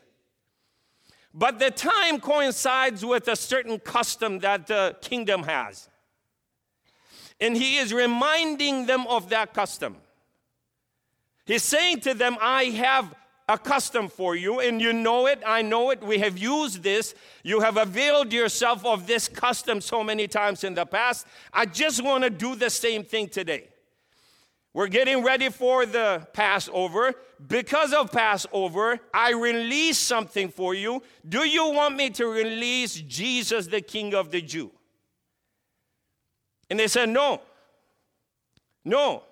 but 1.33 1.59
the 1.59 1.71
time 1.71 2.21
coincides 2.21 3.03
with 3.03 3.27
a 3.27 3.35
certain 3.35 3.79
custom 3.79 4.39
that 4.39 4.67
the 4.67 4.95
kingdom 5.01 5.43
has. 5.43 5.89
And 7.41 7.57
he 7.57 7.77
is 7.77 7.91
reminding 7.91 8.85
them 8.85 9.05
of 9.07 9.29
that 9.29 9.53
custom. 9.53 9.97
He's 11.45 11.63
saying 11.63 12.01
to 12.01 12.13
them, 12.13 12.37
I 12.39 12.65
have 12.65 13.13
a 13.49 13.57
custom 13.57 14.07
for 14.07 14.35
you, 14.35 14.59
and 14.61 14.79
you 14.79 14.93
know 14.93 15.25
it, 15.25 15.41
I 15.45 15.61
know 15.61 15.89
it. 15.89 16.01
We 16.01 16.19
have 16.19 16.37
used 16.37 16.83
this. 16.83 17.13
You 17.43 17.59
have 17.59 17.75
availed 17.75 18.31
yourself 18.31 18.85
of 18.85 19.07
this 19.07 19.27
custom 19.27 19.81
so 19.81 20.03
many 20.03 20.27
times 20.27 20.63
in 20.63 20.75
the 20.75 20.85
past. 20.85 21.27
I 21.51 21.65
just 21.65 22.01
want 22.03 22.23
to 22.23 22.29
do 22.29 22.55
the 22.55 22.69
same 22.69 23.03
thing 23.03 23.27
today. 23.27 23.67
We're 24.73 24.87
getting 24.87 25.21
ready 25.23 25.49
for 25.49 25.85
the 25.85 26.25
Passover. 26.31 27.13
Because 27.45 27.91
of 27.91 28.11
Passover, 28.11 28.99
I 29.13 29.31
release 29.33 29.97
something 29.97 30.47
for 30.47 30.73
you. 30.73 31.03
Do 31.27 31.43
you 31.43 31.71
want 31.71 31.97
me 31.97 32.11
to 32.11 32.27
release 32.27 32.95
Jesus, 33.01 33.67
the 33.67 33.81
King 33.81 34.13
of 34.13 34.31
the 34.31 34.41
Jew? 34.41 34.71
And 36.71 36.79
they 36.79 36.87
said, 36.87 37.09
No. 37.09 37.41
No. 38.85 39.23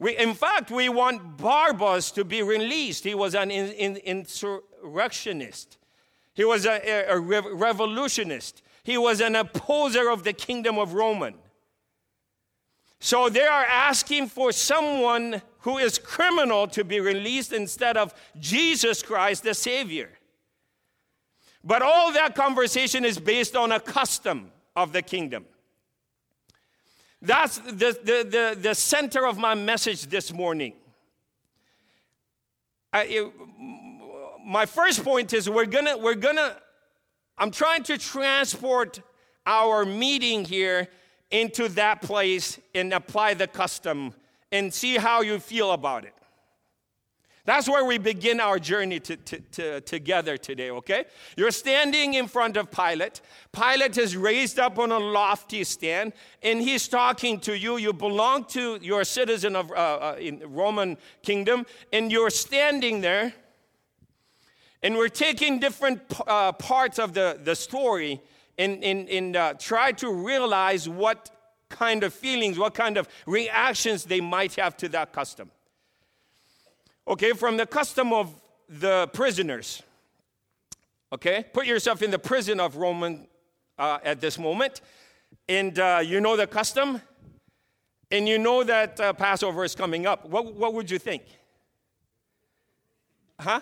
We, 0.00 0.16
in 0.16 0.34
fact, 0.34 0.72
we 0.72 0.88
want 0.88 1.36
Barabbas 1.36 2.10
to 2.12 2.24
be 2.24 2.42
released. 2.42 3.04
He 3.04 3.14
was 3.14 3.34
an 3.36 3.50
in, 3.52 3.68
in, 3.72 3.96
insurrectionist, 3.98 5.78
he 6.34 6.44
was 6.44 6.66
a, 6.66 6.80
a, 7.08 7.16
a 7.16 7.20
revolutionist, 7.20 8.62
he 8.82 8.98
was 8.98 9.20
an 9.20 9.36
opposer 9.36 10.10
of 10.10 10.24
the 10.24 10.32
kingdom 10.32 10.78
of 10.78 10.94
Roman. 10.94 11.34
So 12.98 13.28
they 13.28 13.46
are 13.46 13.64
asking 13.64 14.26
for 14.26 14.50
someone 14.50 15.42
who 15.60 15.78
is 15.78 15.96
criminal 15.96 16.66
to 16.68 16.82
be 16.82 16.98
released 16.98 17.52
instead 17.52 17.96
of 17.96 18.12
Jesus 18.38 19.02
Christ, 19.02 19.44
the 19.44 19.54
Savior. 19.54 20.10
But 21.62 21.82
all 21.82 22.12
that 22.12 22.34
conversation 22.34 23.04
is 23.04 23.18
based 23.18 23.54
on 23.54 23.70
a 23.70 23.80
custom 23.80 24.50
of 24.74 24.92
the 24.92 25.02
kingdom. 25.02 25.46
That's 27.22 27.58
the, 27.58 27.72
the, 28.02 28.26
the, 28.28 28.58
the 28.60 28.74
center 28.74 29.26
of 29.26 29.36
my 29.36 29.54
message 29.54 30.06
this 30.06 30.32
morning. 30.32 30.72
I, 32.92 33.04
it, 33.04 33.32
my 34.44 34.66
first 34.66 35.04
point 35.04 35.32
is 35.32 35.48
we're 35.48 35.66
gonna, 35.66 35.98
we're 35.98 36.14
gonna, 36.14 36.56
I'm 37.36 37.50
trying 37.50 37.82
to 37.84 37.98
transport 37.98 39.00
our 39.46 39.84
meeting 39.84 40.44
here 40.44 40.88
into 41.30 41.68
that 41.68 42.02
place 42.02 42.58
and 42.74 42.92
apply 42.92 43.34
the 43.34 43.46
custom 43.46 44.14
and 44.50 44.72
see 44.72 44.96
how 44.96 45.20
you 45.20 45.38
feel 45.38 45.72
about 45.72 46.04
it. 46.04 46.14
That's 47.46 47.68
where 47.68 47.84
we 47.84 47.98
begin 47.98 48.38
our 48.38 48.58
journey 48.58 49.00
to, 49.00 49.16
to, 49.16 49.40
to, 49.40 49.80
together 49.80 50.36
today, 50.36 50.70
okay? 50.70 51.04
You're 51.36 51.50
standing 51.50 52.14
in 52.14 52.28
front 52.28 52.56
of 52.56 52.70
Pilate. 52.70 53.22
Pilate 53.52 53.96
is 53.96 54.16
raised 54.16 54.58
up 54.58 54.78
on 54.78 54.92
a 54.92 54.98
lofty 54.98 55.64
stand, 55.64 56.12
and 56.42 56.60
he's 56.60 56.86
talking 56.86 57.40
to 57.40 57.56
you. 57.56 57.78
You 57.78 57.92
belong 57.92 58.44
to, 58.46 58.78
you're 58.82 59.00
a 59.00 59.06
citizen 59.06 59.56
of 59.56 59.70
uh, 59.70 59.74
uh, 59.74 60.16
in 60.20 60.42
Roman 60.44 60.98
kingdom, 61.22 61.64
and 61.92 62.12
you're 62.12 62.30
standing 62.30 63.00
there, 63.00 63.32
and 64.82 64.96
we're 64.96 65.08
taking 65.08 65.58
different 65.58 66.02
uh, 66.26 66.52
parts 66.52 66.98
of 66.98 67.14
the, 67.14 67.40
the 67.42 67.54
story 67.54 68.20
and, 68.58 68.84
and, 68.84 69.08
and 69.08 69.36
uh, 69.36 69.54
try 69.54 69.92
to 69.92 70.12
realize 70.12 70.88
what 70.88 71.30
kind 71.70 72.04
of 72.04 72.12
feelings, 72.12 72.58
what 72.58 72.74
kind 72.74 72.98
of 72.98 73.08
reactions 73.26 74.04
they 74.04 74.20
might 74.20 74.54
have 74.56 74.76
to 74.76 74.88
that 74.90 75.12
custom. 75.12 75.50
Okay, 77.08 77.32
from 77.32 77.56
the 77.56 77.66
custom 77.66 78.12
of 78.12 78.34
the 78.68 79.08
prisoners. 79.12 79.82
Okay, 81.12 81.44
put 81.52 81.66
yourself 81.66 82.02
in 82.02 82.10
the 82.10 82.18
prison 82.18 82.60
of 82.60 82.76
Roman 82.76 83.26
uh, 83.78 83.98
at 84.04 84.20
this 84.20 84.38
moment, 84.38 84.80
and 85.48 85.76
uh, 85.78 86.00
you 86.04 86.20
know 86.20 86.36
the 86.36 86.46
custom, 86.46 87.00
and 88.10 88.28
you 88.28 88.38
know 88.38 88.62
that 88.62 89.00
uh, 89.00 89.12
Passover 89.12 89.64
is 89.64 89.74
coming 89.74 90.06
up. 90.06 90.24
What, 90.26 90.54
what 90.54 90.74
would 90.74 90.90
you 90.90 90.98
think? 90.98 91.22
Huh? 93.40 93.60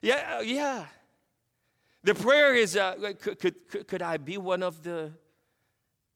Yeah, 0.00 0.38
uh, 0.38 0.40
yeah. 0.40 0.86
The 2.02 2.14
prayer 2.14 2.54
is 2.54 2.76
uh, 2.76 3.12
could, 3.20 3.38
could, 3.38 3.86
could 3.86 4.02
I 4.02 4.16
be 4.16 4.38
one 4.38 4.62
of 4.62 4.82
the 4.82 5.10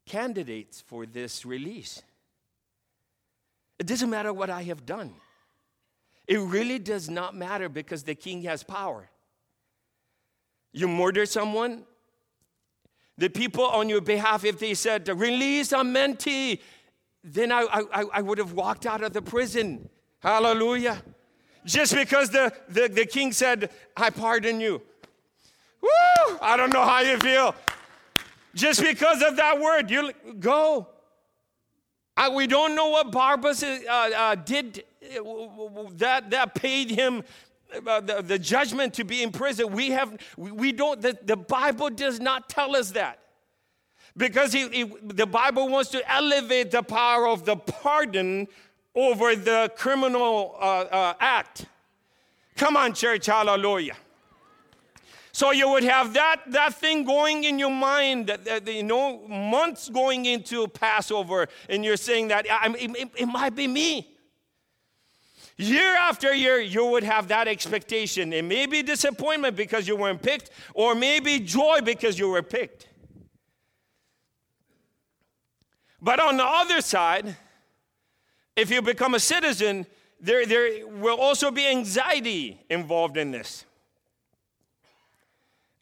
candidates 0.07 0.83
for 0.87 1.05
this 1.05 1.45
release? 1.45 2.03
It 3.79 3.87
doesn't 3.87 4.09
matter 4.09 4.33
what 4.33 4.49
I 4.49 4.63
have 4.63 4.87
done. 4.87 5.13
It 6.27 6.39
really 6.39 6.79
does 6.79 7.11
not 7.11 7.37
matter 7.37 7.69
because 7.69 8.03
the 8.03 8.15
king 8.15 8.43
has 8.43 8.63
power. 8.63 9.11
You 10.73 10.89
murder 10.89 11.27
someone, 11.27 11.85
the 13.17 13.29
people 13.29 13.65
on 13.65 13.89
your 13.89 14.01
behalf, 14.01 14.45
if 14.45 14.59
they 14.59 14.75
said, 14.75 15.09
release 15.09 15.73
Amenti, 15.73 16.61
then 17.23 17.53
I, 17.53 17.63
I, 17.71 18.05
I 18.15 18.23
would 18.23 18.39
have 18.39 18.53
walked 18.53 18.87
out 18.87 19.03
of 19.03 19.13
the 19.13 19.23
prison. 19.23 19.89
Hallelujah. 20.21 21.03
Just 21.65 21.95
because 21.95 22.31
the, 22.31 22.53
the, 22.69 22.89
the 22.89 23.07
king 23.07 23.33
said, 23.33 23.71
I 23.97 24.11
pardon 24.11 24.61
you. 24.61 24.83
Woo! 25.81 26.39
I 26.41 26.57
don't 26.57 26.73
know 26.73 26.85
how 26.85 27.01
you 27.01 27.19
feel. 27.19 27.55
Just 28.55 28.83
because 28.83 29.23
of 29.23 29.37
that 29.37 29.61
word, 29.61 29.91
you 29.91 30.13
go. 30.39 30.89
I, 32.17 32.29
we 32.29 32.47
don't 32.47 32.75
know 32.75 32.89
what 32.89 33.11
Barabbas 33.11 33.63
uh, 33.63 33.77
uh, 33.91 34.35
did 34.37 34.85
uh, 35.03 35.89
that, 35.95 36.31
that 36.31 36.55
paid 36.55 36.91
him 36.91 37.25
uh, 37.87 38.01
the, 38.01 38.23
the, 38.23 38.39
judgment 38.39 38.95
to 38.95 39.05
be 39.05 39.23
in 39.23 39.33
prison. 39.33 39.73
We 39.73 39.91
have, 39.91 40.17
we, 40.37 40.71
don't, 40.71 41.01
the, 41.01 41.19
the, 41.25 41.37
Bible 41.37 41.91
does 41.91 42.21
not 42.21 42.49
tell 42.49 42.77
us 42.77 42.93
that. 42.93 43.19
Because 44.17 44.53
he, 44.53 44.69
he, 44.69 44.85
the 45.03 45.27
Bible 45.27 45.69
wants 45.69 45.91
to 45.91 46.13
elevate 46.13 46.71
the 46.71 46.83
power 46.83 47.27
of 47.27 47.45
the 47.45 47.57
pardon 47.57 48.47
over 48.95 49.35
the 49.35 49.73
criminal 49.77 50.55
uh, 50.61 50.65
uh, 50.65 51.15
act. 51.19 51.67
Come 52.57 52.77
on, 52.77 52.95
church, 52.95 53.27
hallelujah. 53.27 53.97
So 55.35 55.51
you 55.51 55.69
would 55.71 55.83
have 55.83 56.15
that, 56.15 56.43
that 56.47 56.75
thing 56.75 57.03
going 57.03 57.43
in 57.43 57.59
your 57.59 57.73
mind, 57.73 58.29
that, 58.29 58.45
that 58.45 58.73
you 58.73 58.85
know, 58.85 59.27
months 59.27 59.89
going 59.89 60.27
into 60.27 60.69
Passover, 60.69 61.49
and 61.69 61.85
you're 61.85 61.97
saying 61.97 62.29
that 62.29 62.47
it, 62.47 62.91
it, 62.97 63.11
it 63.17 63.27
might 63.27 63.57
be 63.57 63.67
me. 63.67 64.15
Year 65.57 65.97
after 65.97 66.33
year, 66.33 66.61
you 66.61 66.87
would 66.87 67.03
have 67.03 67.27
that 67.29 67.49
expectation. 67.49 68.33
It 68.33 68.45
may 68.45 68.67
be 68.67 68.85
disappointment 68.85 69.57
because 69.57 69.89
you 69.89 69.97
weren't 69.97 70.23
picked, 70.23 70.51
or 70.73 70.95
maybe 70.95 71.41
joy 71.41 71.81
because 71.81 72.17
you 72.17 72.29
were 72.29 72.43
picked. 72.43 72.87
But 76.01 76.21
on 76.21 76.37
the 76.37 76.47
other 76.47 76.81
side, 76.81 77.35
if 78.55 78.71
you 78.71 78.83
become 78.83 79.15
a 79.17 79.21
citizen, 79.21 79.87
there, 80.21 80.47
there 80.47 80.87
will 80.87 81.19
also 81.19 81.51
be 81.51 81.67
anxiety 81.67 82.65
involved 82.71 83.17
in 83.17 83.33
this. 83.33 83.65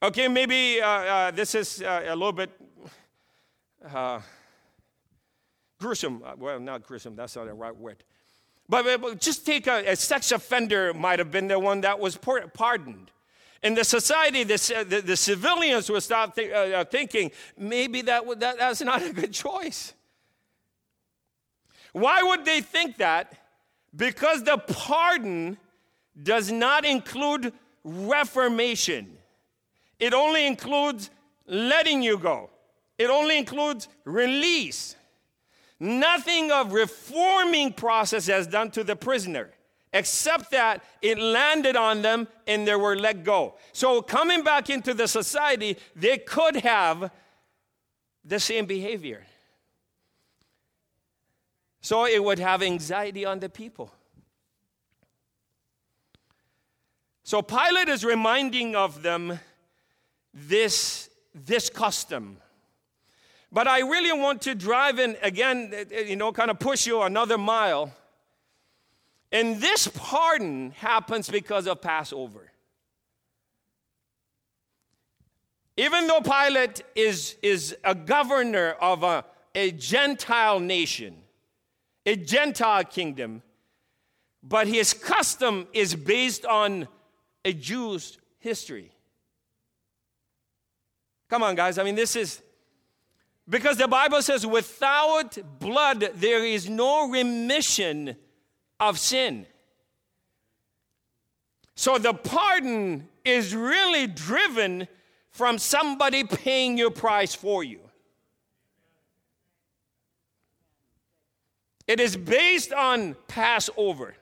Okay, 0.03 0.27
maybe 0.27 0.81
uh, 0.81 0.89
uh, 0.89 1.31
this 1.31 1.55
is 1.55 1.81
uh, 1.81 2.03
a 2.09 2.17
little 2.17 2.33
bit 2.33 2.51
uh, 3.89 4.21
gruesome. 5.79 6.21
Uh, 6.25 6.33
well, 6.37 6.59
not 6.59 6.83
gruesome, 6.83 7.15
that's 7.15 7.37
not 7.37 7.47
the 7.47 7.55
right 7.55 7.77
word. 7.77 8.03
But, 8.69 9.01
but 9.01 9.21
just 9.21 9.47
take 9.47 9.69
a, 9.69 9.93
a, 9.93 9.95
sex 9.95 10.33
offender, 10.33 10.93
might 10.93 11.21
have 11.21 11.31
been 11.31 11.47
the 11.47 11.59
one 11.61 11.83
that 11.83 12.01
was 12.01 12.17
pardoned. 12.17 13.13
In 13.63 13.75
the 13.75 13.85
society, 13.85 14.43
the, 14.43 14.85
the, 14.89 15.03
the 15.03 15.17
civilians 15.17 15.89
would 15.89 16.03
start 16.03 16.35
th- 16.35 16.51
uh, 16.51 16.85
thinking 16.87 17.31
maybe 17.57 18.03
that, 18.03 18.27
that, 18.41 18.59
that's 18.59 18.83
not 18.83 19.03
a 19.03 19.13
good 19.13 19.33
choice. 19.33 19.93
Why 21.93 22.25
would 22.25 22.45
they 22.45 22.61
think 22.61 22.97
that? 22.97 23.35
Because 23.95 24.43
the 24.43 24.59
pardon 24.59 25.59
does 26.21 26.51
not 26.51 26.85
include 26.85 27.53
reformation. 27.85 29.19
It 30.03 30.15
only 30.15 30.49
includes 30.49 31.11
letting 31.47 32.03
you 32.03 32.19
go, 32.19 32.51
it 32.99 33.09
only 33.09 33.39
includes 33.39 33.87
release. 34.05 34.97
Nothing 35.79 36.51
of 36.51 36.73
reforming 36.73 37.73
process 37.73 38.27
has 38.27 38.49
done 38.49 38.73
to 38.73 38.83
the 38.83 38.97
prisoner 38.97 39.51
except 39.93 40.51
that 40.51 40.83
it 41.03 41.19
landed 41.19 41.77
on 41.77 42.03
them 42.03 42.27
and 42.49 42.67
they 42.67 42.75
were 42.75 42.97
let 42.97 43.23
go. 43.23 43.55
So, 43.73 44.03
coming 44.03 44.43
back 44.43 44.71
into 44.71 44.93
the 44.93 45.07
society, 45.07 45.77
they 45.95 46.19
could 46.19 46.57
have 46.57 47.13
the 48.25 48.41
same 48.41 48.67
behavior. 48.67 49.25
So, 51.81 52.07
it 52.07 52.23
would 52.25 52.41
have 52.41 52.63
anxiety 52.63 53.25
on 53.25 53.39
the 53.39 53.49
people. 53.49 53.93
So, 57.23 57.41
Pilate 57.43 57.89
is 57.89 58.05
reminding 58.05 58.75
of 58.75 59.03
them 59.03 59.39
this, 60.35 61.09
this 61.35 61.69
custom. 61.69 62.39
But 63.51 63.69
I 63.69 63.81
really 63.81 64.19
want 64.19 64.43
to 64.43 64.55
drive 64.55 64.99
in 64.99 65.17
again, 65.23 65.71
eh, 65.75 65.85
eh, 65.91 66.01
you 66.03 66.17
know, 66.17 66.33
kind 66.33 66.51
of 66.51 66.59
push 66.59 66.87
you 66.87 67.03
another 67.03 67.37
mile. 67.37 67.93
And 69.31 69.61
this 69.61 69.89
pardon 69.89 70.71
happens 70.73 71.29
because 71.29 71.67
of 71.67 71.81
Passover. 71.81 72.51
Even 75.77 76.07
though 76.07 76.21
Pilate 76.21 76.83
is, 76.95 77.37
is 77.42 77.77
a 77.83 77.95
governor 77.95 78.73
of 78.81 79.03
a, 79.03 79.25
a 79.55 79.71
Gentile 79.73 80.61
nation, 80.61 81.16
a 82.05 82.16
Gentile 82.16 82.85
kingdom, 82.85 83.42
but 84.42 84.66
his 84.66 84.92
custom 84.92 85.66
is 85.73 85.95
based 85.95 86.45
on 86.45 86.88
a 87.45 87.53
Jew's 87.53 88.18
history. 88.38 88.91
Come 91.33 91.45
on, 91.45 91.55
guys. 91.55 91.79
I 91.79 91.83
mean, 91.83 91.95
this 91.95 92.14
is 92.14 92.42
because 93.49 93.79
the 93.79 93.88
Bible 93.88 94.21
says, 94.21 94.47
without 94.47 95.38
blood, 95.59 96.11
there 96.16 96.45
is 96.45 96.68
no 96.68 97.09
remission 97.09 98.16
of 98.79 98.99
sin. 98.99 99.47
So 101.75 101.97
the 101.97 102.12
pardon 102.12 103.09
is 103.25 103.57
really 103.57 104.07
driven 104.07 104.87
from 105.31 105.57
somebody 105.57 106.23
paying 106.23 106.77
your 106.77 106.90
price 106.90 107.35
for 107.35 107.64
you. 107.64 107.81
It 111.87 111.99
is 111.99 112.14
based 112.14 112.75
on 112.75 113.16
Passover. 113.27 114.16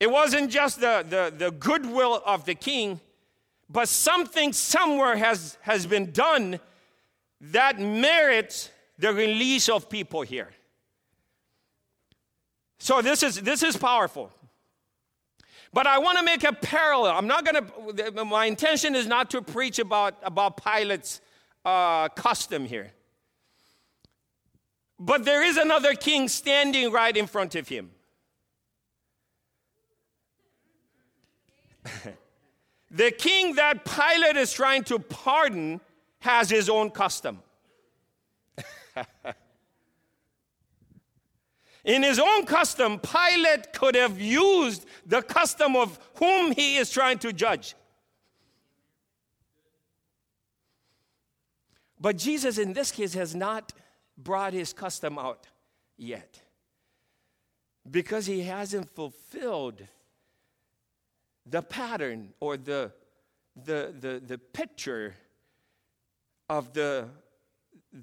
It 0.00 0.10
wasn't 0.10 0.50
just 0.50 0.80
the, 0.80 1.06
the, 1.08 1.32
the 1.32 1.52
goodwill 1.52 2.20
of 2.26 2.44
the 2.44 2.56
king, 2.56 2.98
but 3.70 3.88
something 3.88 4.52
somewhere 4.52 5.16
has, 5.16 5.56
has 5.60 5.86
been 5.86 6.10
done 6.10 6.58
that 7.40 7.78
merits 7.78 8.68
the 8.98 9.14
release 9.14 9.68
of 9.68 9.88
people 9.88 10.22
here. 10.22 10.48
So 12.80 13.00
this 13.00 13.22
is 13.22 13.40
this 13.42 13.62
is 13.62 13.76
powerful. 13.76 14.32
But 15.72 15.86
I 15.86 15.98
want 15.98 16.18
to 16.18 16.24
make 16.24 16.42
a 16.44 16.52
parallel. 16.52 17.12
I'm 17.16 17.26
not 17.26 17.44
going 17.44 18.02
to. 18.12 18.24
My 18.24 18.46
intention 18.46 18.96
is 18.96 19.06
not 19.06 19.30
to 19.30 19.42
preach 19.42 19.78
about 19.78 20.14
about 20.22 20.56
Pilate's 20.56 21.20
uh, 21.64 22.08
custom 22.08 22.64
here. 22.64 22.90
But 24.98 25.24
there 25.24 25.44
is 25.44 25.58
another 25.58 25.94
king 25.94 26.28
standing 26.28 26.90
right 26.90 27.16
in 27.16 27.26
front 27.26 27.54
of 27.54 27.68
him. 27.68 27.90
The 32.90 33.10
king 33.12 33.54
that 33.54 33.84
Pilate 33.84 34.36
is 34.36 34.52
trying 34.52 34.84
to 34.84 34.98
pardon 34.98 35.80
has 36.20 36.50
his 36.50 36.68
own 36.68 36.90
custom. 36.90 37.38
In 41.84 42.02
his 42.02 42.18
own 42.18 42.44
custom, 42.44 42.98
Pilate 42.98 43.72
could 43.72 43.94
have 43.94 44.20
used 44.20 44.84
the 45.06 45.22
custom 45.22 45.76
of 45.76 45.98
whom 46.16 46.52
he 46.52 46.76
is 46.76 46.90
trying 46.90 47.18
to 47.20 47.32
judge. 47.32 47.74
But 51.98 52.16
Jesus, 52.16 52.58
in 52.58 52.72
this 52.72 52.90
case, 52.90 53.14
has 53.14 53.34
not 53.34 53.72
brought 54.16 54.52
his 54.52 54.72
custom 54.72 55.18
out 55.18 55.46
yet 55.96 56.42
because 57.90 58.26
he 58.26 58.42
hasn't 58.42 58.90
fulfilled 58.90 59.86
the 61.50 61.62
pattern 61.62 62.32
or 62.40 62.56
the, 62.56 62.92
the, 63.64 63.94
the, 63.98 64.22
the 64.24 64.38
picture 64.38 65.14
of 66.48 66.72
the, 66.72 67.08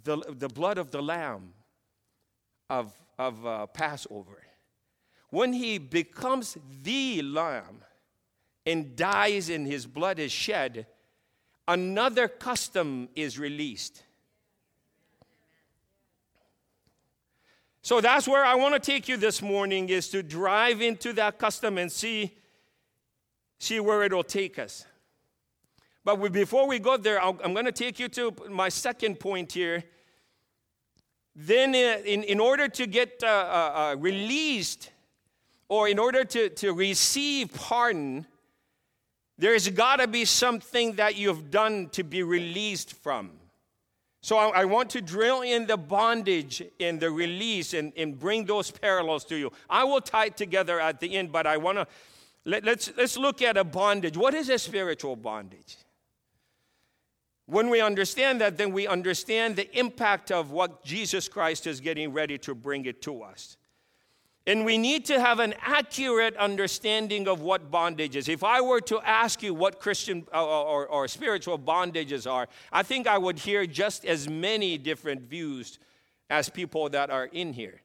the, 0.04 0.18
the 0.30 0.50
blood 0.50 0.78
of 0.78 0.92
the 0.92 1.02
lamb 1.02 1.54
of, 2.70 2.94
of 3.18 3.46
uh, 3.46 3.66
Passover. 3.68 4.44
When 5.30 5.54
he 5.54 5.78
becomes 5.78 6.58
the 6.84 7.22
lamb 7.22 7.84
and 8.66 8.96
dies 8.96 9.50
and 9.50 9.68
his 9.68 9.86
blood 9.86 10.20
is 10.20 10.32
shed, 10.32 10.88
another 11.68 12.28
custom 12.28 13.10
is 13.16 13.38
released. 13.38 14.04
So 17.82 18.02
that's 18.02 18.28
where 18.28 18.44
I 18.44 18.56
want 18.56 18.74
to 18.74 18.80
take 18.80 19.08
you 19.08 19.16
this 19.16 19.42
morning 19.42 19.88
is 19.90 20.10
to 20.10 20.22
drive 20.22 20.82
into 20.82 21.14
that 21.14 21.40
custom 21.40 21.78
and 21.78 21.90
see 21.90 22.36
see 23.60 23.80
where 23.80 24.04
it'll 24.04 24.24
take 24.24 24.60
us. 24.60 24.86
But 26.04 26.32
before 26.32 26.68
we 26.68 26.80
go 26.80 26.96
there, 26.96 27.22
i 27.22 27.28
am 27.28 27.54
going 27.54 27.66
to 27.66 27.72
take 27.72 28.00
you 28.00 28.08
to 28.10 28.34
my 28.50 28.70
second 28.70 29.20
point 29.20 29.52
here. 29.52 29.84
Then, 31.36 31.76
uh, 31.76 32.02
in, 32.06 32.24
in 32.24 32.40
order 32.40 32.68
to 32.68 32.88
get 32.88 33.22
uh, 33.24 33.28
uh, 33.28 33.30
uh, 33.30 33.96
released 34.00 34.92
or 35.70 35.88
in 35.88 36.00
order 36.00 36.24
to, 36.24 36.50
to 36.50 36.74
receive 36.74 37.54
pardon, 37.54 38.26
there's 39.38 39.70
got 39.70 39.98
to 39.98 40.08
be 40.08 40.26
something 40.26 40.94
that 40.94 41.16
you've 41.16 41.52
done 41.52 41.90
to 41.90 42.04
be 42.04 42.24
released 42.24 42.94
from. 42.94 43.32
So 44.22 44.38
I, 44.38 44.62
I, 44.62 44.66
want 44.66 44.90
to 44.92 45.02
drill 45.02 45.42
in 45.42 45.68
the 45.68 45.78
bondage 45.78 46.64
and 46.80 47.00
the 47.00 47.12
release 47.12 47.74
and, 47.74 47.94
and 47.96 48.18
bring 48.18 48.46
those 48.46 48.72
parallels 48.72 49.24
to 49.26 49.38
you. 49.38 49.52
I 49.70 49.84
will 49.84 50.02
tie 50.02 50.26
it 50.26 50.38
together 50.38 50.80
at 50.80 51.00
the 51.00 51.16
end, 51.16 51.32
but 51.32 51.46
I 51.46 51.58
want 51.58 51.78
to 51.78 51.88
let, 52.48 52.64
us 52.64 52.66
let's, 52.66 52.92
let's 52.98 53.18
look 53.18 53.42
at 53.42 53.58
a 53.58 53.64
bondage. 53.64 54.16
What 54.16 54.34
is 54.34 54.50
a 54.50 54.58
spiritual 54.58 55.18
bondage? 55.18 55.76
When 57.46 57.70
we 57.70 57.82
understand 57.82 58.42
that, 58.42 58.58
then 58.58 58.72
we 58.72 58.88
understand 58.88 59.58
the 59.58 59.78
impact 59.78 60.32
of 60.32 60.52
what 60.52 60.84
Jesus 60.84 61.28
Christ 61.28 61.68
is 61.68 61.82
getting 61.82 62.14
ready 62.14 62.38
to 62.40 62.56
bring 62.56 62.86
it 62.86 63.02
to 63.04 63.22
us. 63.22 63.58
And 64.46 64.64
we 64.64 64.78
need 64.78 65.04
to 65.06 65.20
have 65.20 65.40
an 65.40 65.56
accurate 65.62 66.38
understanding 66.38 67.28
of 67.28 67.42
what 67.42 67.70
bondage 67.70 68.16
is. 68.16 68.30
If 68.30 68.46
I 68.46 68.62
were 68.62 68.80
to 68.82 69.02
ask 69.02 69.44
you 69.44 69.54
what 69.54 69.82
Christian 69.82 70.26
uh, 70.34 70.46
or, 70.46 70.66
or, 70.66 70.88
or, 70.88 71.08
spiritual 71.10 71.60
bondages 71.60 72.30
are, 72.32 72.48
I 72.72 72.84
think 72.84 73.08
I 73.08 73.18
would 73.18 73.40
hear 73.40 73.66
just 73.66 74.06
as 74.06 74.30
many 74.30 74.78
different 74.78 75.24
views 75.24 75.80
as 76.30 76.48
people 76.48 76.88
that 76.90 77.10
are 77.10 77.26
in 77.26 77.52
here. 77.52 77.82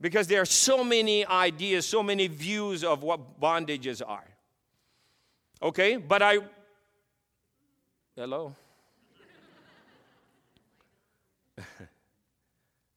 Because 0.00 0.26
there 0.26 0.40
are 0.40 0.46
so 0.46 0.82
many 0.82 1.26
ideas, 1.26 1.86
so 1.86 2.02
many 2.02 2.26
views 2.26 2.82
of 2.82 3.02
what 3.02 3.38
bondages 3.40 4.00
are. 4.06 4.26
Okay? 5.62 5.96
But 5.96 6.22
I. 6.22 6.38
Hello? 8.16 8.54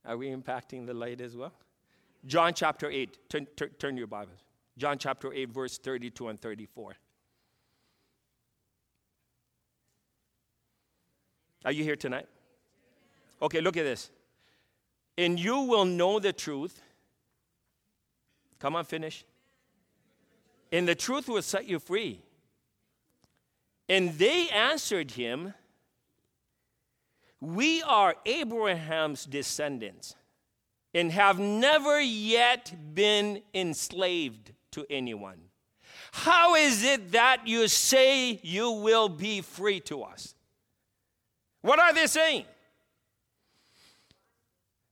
Are 0.05 0.17
we 0.17 0.29
impacting 0.29 0.85
the 0.85 0.93
light 0.93 1.19
as 1.21 1.35
well? 1.35 1.51
John 2.25 2.53
chapter 2.53 2.89
8. 2.89 3.29
Turn, 3.29 3.47
turn, 3.55 3.69
turn 3.77 3.97
your 3.97 4.07
Bibles. 4.07 4.39
John 4.77 4.97
chapter 4.97 5.33
8, 5.33 5.49
verse 5.49 5.77
32 5.77 6.29
and 6.29 6.39
34. 6.39 6.95
Are 11.65 11.71
you 11.71 11.83
here 11.83 11.95
tonight? 11.95 12.27
Okay, 13.41 13.61
look 13.61 13.77
at 13.77 13.83
this. 13.83 14.09
And 15.17 15.39
you 15.39 15.61
will 15.61 15.85
know 15.85 16.19
the 16.19 16.33
truth. 16.33 16.81
Come 18.63 18.77
on, 18.77 18.85
finish. 18.85 19.25
And 20.71 20.87
the 20.87 20.95
truth 20.95 21.27
will 21.27 21.41
set 21.41 21.67
you 21.67 21.79
free. 21.79 22.21
And 23.89 24.17
they 24.17 24.47
answered 24.47 25.11
him, 25.11 25.53
We 27.41 27.83
are 27.83 28.15
Abraham's 28.25 29.25
descendants 29.25 30.15
and 30.93 31.11
have 31.11 31.39
never 31.39 31.99
yet 31.99 32.73
been 32.95 33.41
enslaved 33.53 34.53
to 34.71 34.85
anyone. 34.89 35.41
How 36.13 36.55
is 36.55 36.85
it 36.85 37.11
that 37.11 37.45
you 37.45 37.67
say 37.67 38.39
you 38.43 38.71
will 38.71 39.09
be 39.09 39.41
free 39.41 39.81
to 39.81 40.03
us? 40.03 40.35
What 41.59 41.79
are 41.79 41.93
they 41.93 42.07
saying? 42.07 42.45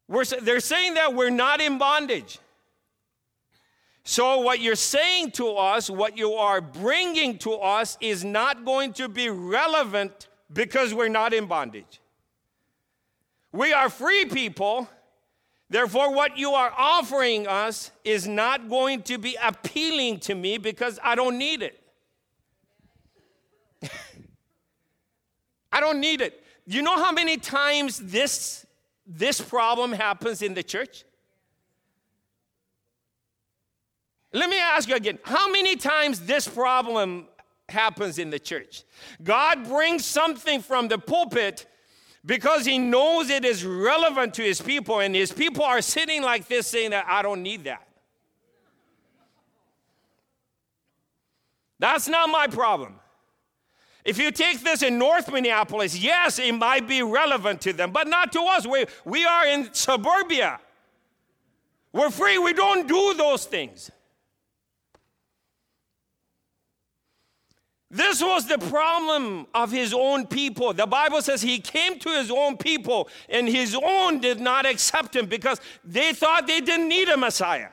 We're, 0.10 0.26
they're 0.26 0.60
saying 0.60 0.96
that 0.96 1.14
we're 1.14 1.30
not 1.30 1.62
in 1.62 1.78
bondage. 1.78 2.38
So, 4.04 4.40
what 4.40 4.60
you're 4.60 4.76
saying 4.76 5.32
to 5.32 5.50
us, 5.50 5.90
what 5.90 6.18
you 6.18 6.34
are 6.34 6.60
bringing 6.60 7.38
to 7.40 7.54
us, 7.54 7.98
is 8.02 8.24
not 8.26 8.66
going 8.66 8.94
to 8.94 9.08
be 9.08 9.30
relevant 9.30 10.28
because 10.52 10.94
we're 10.94 11.08
not 11.08 11.34
in 11.34 11.46
bondage. 11.46 12.02
We 13.52 13.74
are 13.74 13.90
free 13.90 14.26
people 14.26 14.90
Therefore, 15.72 16.14
what 16.14 16.38
you 16.38 16.52
are 16.52 16.74
offering 16.78 17.48
us 17.48 17.92
is 18.04 18.28
not 18.28 18.68
going 18.68 19.04
to 19.04 19.18
be 19.18 19.38
appealing 19.42 20.20
to 20.20 20.36
me 20.36 20.58
because 20.58 21.00
I 21.02 21.16
don't 21.16 21.38
need 21.38 21.62
it. 21.62 21.82
I 25.72 25.80
don't 25.80 26.02
need 26.02 26.20
it. 26.20 26.44
You 26.68 26.82
know 26.82 26.98
how 26.98 27.14
many 27.14 27.38
times 27.38 28.00
this, 28.00 28.66
this 29.08 29.40
problem 29.40 29.94
happens 29.94 30.42
in 30.42 30.56
the 30.56 30.62
church? 30.62 31.06
Let 34.34 34.50
me 34.50 34.60
ask 34.60 34.88
you 34.88 34.96
again 34.96 35.20
how 35.24 35.52
many 35.52 35.76
times 35.76 36.22
this 36.22 36.48
problem 36.48 37.28
happens 37.68 38.18
in 38.18 38.30
the 38.30 38.40
church? 38.40 38.84
God 39.24 39.68
brings 39.68 40.06
something 40.06 40.62
from 40.62 40.88
the 40.88 40.98
pulpit 40.98 41.66
because 42.26 42.66
he 42.66 42.78
knows 42.78 43.30
it 43.30 43.44
is 43.44 43.66
relevant 43.66 44.36
to 44.36 44.44
his 44.44 44.62
people, 44.62 45.00
and 45.00 45.16
his 45.16 45.32
people 45.32 45.64
are 45.64 45.82
sitting 45.82 46.22
like 46.22 46.48
this 46.48 46.68
saying 46.68 46.92
that 46.92 47.06
I 47.08 47.22
don't 47.22 47.42
need 47.42 47.64
that. 47.64 47.88
That's 51.80 52.08
not 52.08 52.30
my 52.30 52.46
problem. 52.46 53.00
If 54.06 54.20
you 54.20 54.32
take 54.32 54.64
this 54.64 54.84
in 54.84 55.00
North 55.00 55.32
Minneapolis, 55.32 55.98
yes, 55.98 56.38
it 56.38 56.54
might 56.54 56.88
be 56.88 57.02
relevant 57.02 57.62
to 57.62 57.74
them, 57.74 57.92
but 57.92 58.08
not 58.08 58.32
to 58.34 58.42
us. 58.42 58.68
We, 58.68 58.86
we 59.04 59.26
are 59.26 59.48
in 59.48 59.74
suburbia. 59.74 60.60
We're 61.92 62.10
free, 62.12 62.38
we 62.38 62.54
don't 62.54 62.88
do 62.88 63.16
those 63.16 63.46
things. 63.46 63.92
This 67.94 68.24
was 68.24 68.48
the 68.48 68.58
problem 68.58 69.48
of 69.54 69.70
his 69.70 69.94
own 69.94 70.26
people. 70.26 70.72
The 70.72 70.88
Bible 70.88 71.22
says 71.22 71.42
he 71.42 71.60
came 71.60 72.00
to 72.00 72.10
his 72.10 72.32
own 72.32 72.56
people, 72.56 73.10
and 73.28 73.50
his 73.50 73.76
own 73.76 74.22
did 74.22 74.40
not 74.40 74.66
accept 74.66 75.14
him 75.14 75.26
because 75.26 75.60
they 75.84 76.14
thought 76.14 76.48
they 76.48 76.62
didn't 76.62 76.88
need 76.88 77.10
a 77.10 77.18
Messiah. 77.18 77.68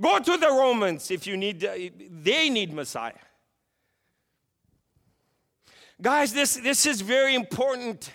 Go 0.00 0.18
to 0.18 0.36
the 0.38 0.48
Romans 0.48 1.10
if 1.10 1.26
you 1.26 1.36
need, 1.36 1.62
uh, 1.62 1.74
they 2.22 2.48
need 2.48 2.72
Messiah. 2.72 3.12
Guys, 6.00 6.32
this, 6.32 6.54
this 6.54 6.86
is 6.86 7.02
very 7.02 7.34
important. 7.34 8.10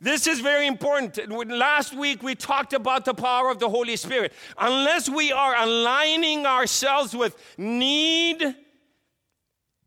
This 0.00 0.28
is 0.28 0.38
very 0.38 0.68
important. 0.68 1.18
Last 1.48 1.96
week 1.96 2.22
we 2.22 2.36
talked 2.36 2.74
about 2.74 3.04
the 3.04 3.14
power 3.14 3.50
of 3.50 3.58
the 3.58 3.68
Holy 3.68 3.96
Spirit. 3.96 4.34
Unless 4.56 5.08
we 5.08 5.32
are 5.32 5.56
aligning 5.56 6.46
ourselves 6.46 7.16
with 7.16 7.36
need, 7.58 8.54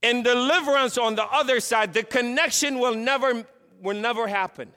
and 0.08 0.24
deliverance 0.24 0.98
on 0.98 1.16
the 1.16 1.26
other 1.26 1.60
side, 1.60 1.94
the 1.94 2.04
connection 2.04 2.80
will 2.80 2.96
never, 2.96 3.46
will 3.82 4.00
never 4.00 4.26
happen. 4.28 4.72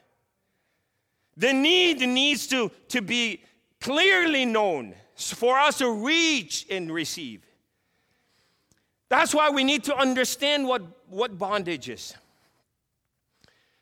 The 1.36 1.52
need 1.52 2.00
needs 2.00 2.48
to, 2.48 2.70
to 2.88 3.00
be 3.00 3.42
clearly 3.80 4.44
known 4.44 4.94
for 5.14 5.56
us 5.56 5.78
to 5.78 5.90
reach 5.90 6.66
and 6.68 6.90
receive. 6.92 7.46
That's 9.08 9.32
why 9.32 9.50
we 9.50 9.62
need 9.62 9.84
to 9.84 9.96
understand 9.96 10.66
what, 10.66 10.82
what 11.08 11.38
bondage 11.38 11.88
is. 11.88 12.14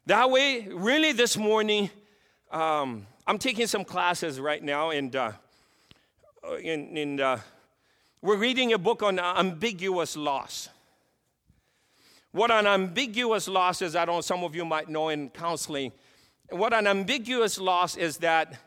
That 0.04 0.30
way, 0.30 0.68
really, 0.68 1.12
this 1.12 1.36
morning, 1.36 1.90
um, 2.50 3.06
I'm 3.26 3.38
taking 3.38 3.66
some 3.66 3.84
classes 3.84 4.38
right 4.38 4.62
now, 4.62 4.90
and, 4.90 5.14
uh, 5.16 5.32
and, 6.64 7.20
uh, 7.20 7.38
we're 8.20 8.36
reading 8.36 8.72
a 8.72 8.78
book 8.78 9.02
on 9.02 9.18
ambiguous 9.18 10.16
loss. 10.16 10.70
What 12.32 12.50
an 12.50 12.66
ambiguous 12.66 13.48
loss 13.48 13.82
is, 13.82 13.96
I 13.96 14.04
don't 14.04 14.24
some 14.24 14.44
of 14.44 14.54
you 14.54 14.64
might 14.64 14.88
know 14.88 15.08
in 15.08 15.30
counseling. 15.30 15.92
What 16.50 16.72
an 16.72 16.86
ambiguous 16.86 17.58
loss 17.58 17.96
is 17.96 18.18
that 18.18 18.58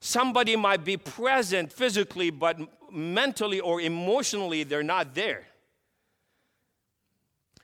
somebody 0.00 0.56
might 0.56 0.84
be 0.84 0.96
present 0.96 1.72
physically, 1.72 2.30
but 2.30 2.58
mentally 2.90 3.60
or 3.60 3.80
emotionally, 3.80 4.64
they're 4.64 4.82
not 4.82 5.14
there. 5.14 5.46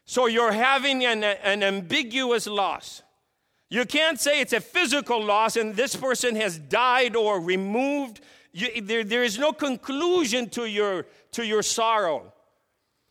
So 0.04 0.26
you're 0.26 0.52
having 0.52 1.04
an, 1.04 1.24
an 1.24 1.62
ambiguous 1.62 2.46
loss. 2.46 3.02
You 3.68 3.84
can't 3.84 4.20
say 4.20 4.40
it's 4.40 4.52
a 4.52 4.60
physical 4.60 5.22
loss 5.22 5.56
and 5.56 5.74
this 5.74 5.96
person 5.96 6.36
has 6.36 6.58
died 6.58 7.16
or 7.16 7.40
removed. 7.40 8.20
You, 8.52 8.80
there, 8.80 9.02
there 9.02 9.24
is 9.24 9.38
no 9.38 9.52
conclusion 9.52 10.48
to 10.50 10.66
your, 10.66 11.06
to 11.32 11.44
your 11.44 11.62
sorrow. 11.62 12.32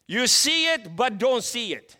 You 0.08 0.28
see 0.28 0.68
it, 0.68 0.96
but 0.96 1.18
don't 1.18 1.44
see 1.44 1.74
it. 1.74 1.98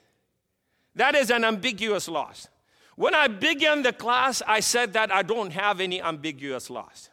That 0.96 1.16
is 1.16 1.30
an 1.30 1.44
ambiguous 1.44 2.08
loss. 2.08 2.48
When 2.96 3.14
I 3.14 3.28
began 3.28 3.84
the 3.84 3.92
class, 3.92 4.42
I 4.48 4.62
said 4.62 4.94
that 4.94 5.14
I 5.14 5.22
don't 5.22 5.52
have 5.52 5.82
any 5.82 6.02
ambiguous 6.02 6.70
loss. 6.70 7.10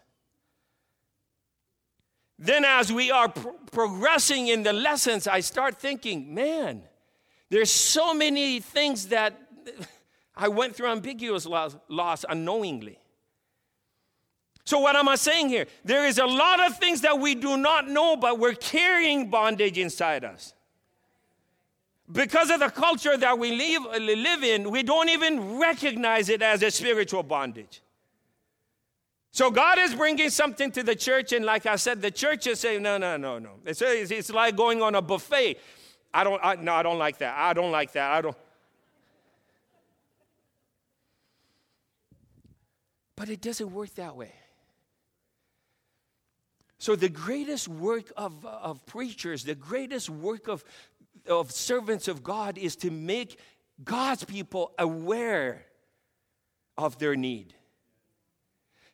Then, 2.39 2.65
as 2.65 2.93
we 2.93 3.11
are 3.11 3.29
pro- 3.29 3.53
progressing 3.71 4.49
in 4.49 4.63
the 4.63 4.73
lessons, 4.73 5.27
I 5.27 5.41
start 5.41 5.79
thinking, 5.79 6.35
man, 6.35 6.83
there's 7.51 7.71
so 7.71 8.15
many 8.15 8.61
things 8.61 9.09
that 9.09 9.41
I 10.37 10.49
went 10.49 10.75
through 10.77 10.89
ambiguous 10.89 11.47
loss, 11.47 11.77
loss 11.89 12.25
unknowingly. 12.29 12.99
So, 14.65 14.79
what 14.79 14.95
am 14.95 15.09
I 15.09 15.17
saying 15.17 15.49
here? 15.49 15.67
There 15.85 16.07
is 16.07 16.19
a 16.19 16.27
lot 16.27 16.65
of 16.65 16.79
things 16.79 17.01
that 17.01 17.19
we 17.19 17.35
do 17.35 17.57
not 17.57 17.89
know, 17.89 18.17
but 18.17 18.39
we're 18.39 18.55
carrying 18.55 19.31
bondage 19.31 19.79
inside 19.79 20.25
us 20.25 20.55
because 22.13 22.51
of 22.51 22.61
the 22.61 22.69
culture 22.69 23.17
that 23.17 23.39
we 23.39 23.53
live, 23.53 24.01
live 24.01 24.45
in, 24.45 24.71
we 24.71 24.83
don't 24.83 25.09
even 25.09 25.59
recognize 25.59 26.29
it 26.29 26.43
as 26.43 26.63
a 26.63 26.71
spiritual 26.71 27.23
bondage. 27.23 27.81
So 29.31 29.51
God 29.51 29.79
is 29.79 29.95
bringing 29.95 30.29
something 30.29 30.71
to 30.73 30.83
the 30.83 30.95
church, 30.95 31.33
and 31.33 31.45
like 31.45 31.65
I 31.65 31.77
said, 31.77 32.03
the 32.03 32.11
church 32.11 32.47
is 32.47 32.61
saying, 32.61 32.83
no, 32.83 32.99
no, 32.99 33.17
no, 33.17 33.39
no. 33.39 33.53
It's, 33.65 33.81
it's 33.81 34.31
like 34.31 34.57
going 34.57 34.83
on 34.83 34.95
a 34.95 35.01
buffet. 35.01 35.59
I 36.13 36.25
don't, 36.25 36.41
I, 36.45 36.57
no, 36.57 36.75
I 36.75 36.83
don't 36.83 36.99
like 36.99 37.19
that. 37.19 37.35
I 37.37 37.55
don't 37.55 37.73
like 37.73 37.93
that. 37.93 38.11
I 38.13 38.21
don't. 38.21 38.37
But 43.17 43.31
it 43.31 43.41
doesn't 43.41 43.73
work 43.73 43.95
that 43.95 44.15
way. 44.17 44.33
So, 46.83 46.97
the 46.97 47.09
greatest 47.09 47.69
work 47.69 48.13
of, 48.17 48.45
of 48.45 48.85
preachers, 48.87 49.45
the 49.45 49.55
greatest 49.55 50.11
work 50.11 50.49
of 50.49 50.65
of 51.29 51.51
servants 51.51 52.09
of 52.09 52.23
God 52.23 52.59
is 52.59 52.77
to 52.77 52.91
make 52.91 53.39
God's 53.85 54.25
people 54.25 54.73
aware 54.79 55.65
of 56.77 56.99
their 56.99 57.17
need. 57.17 57.55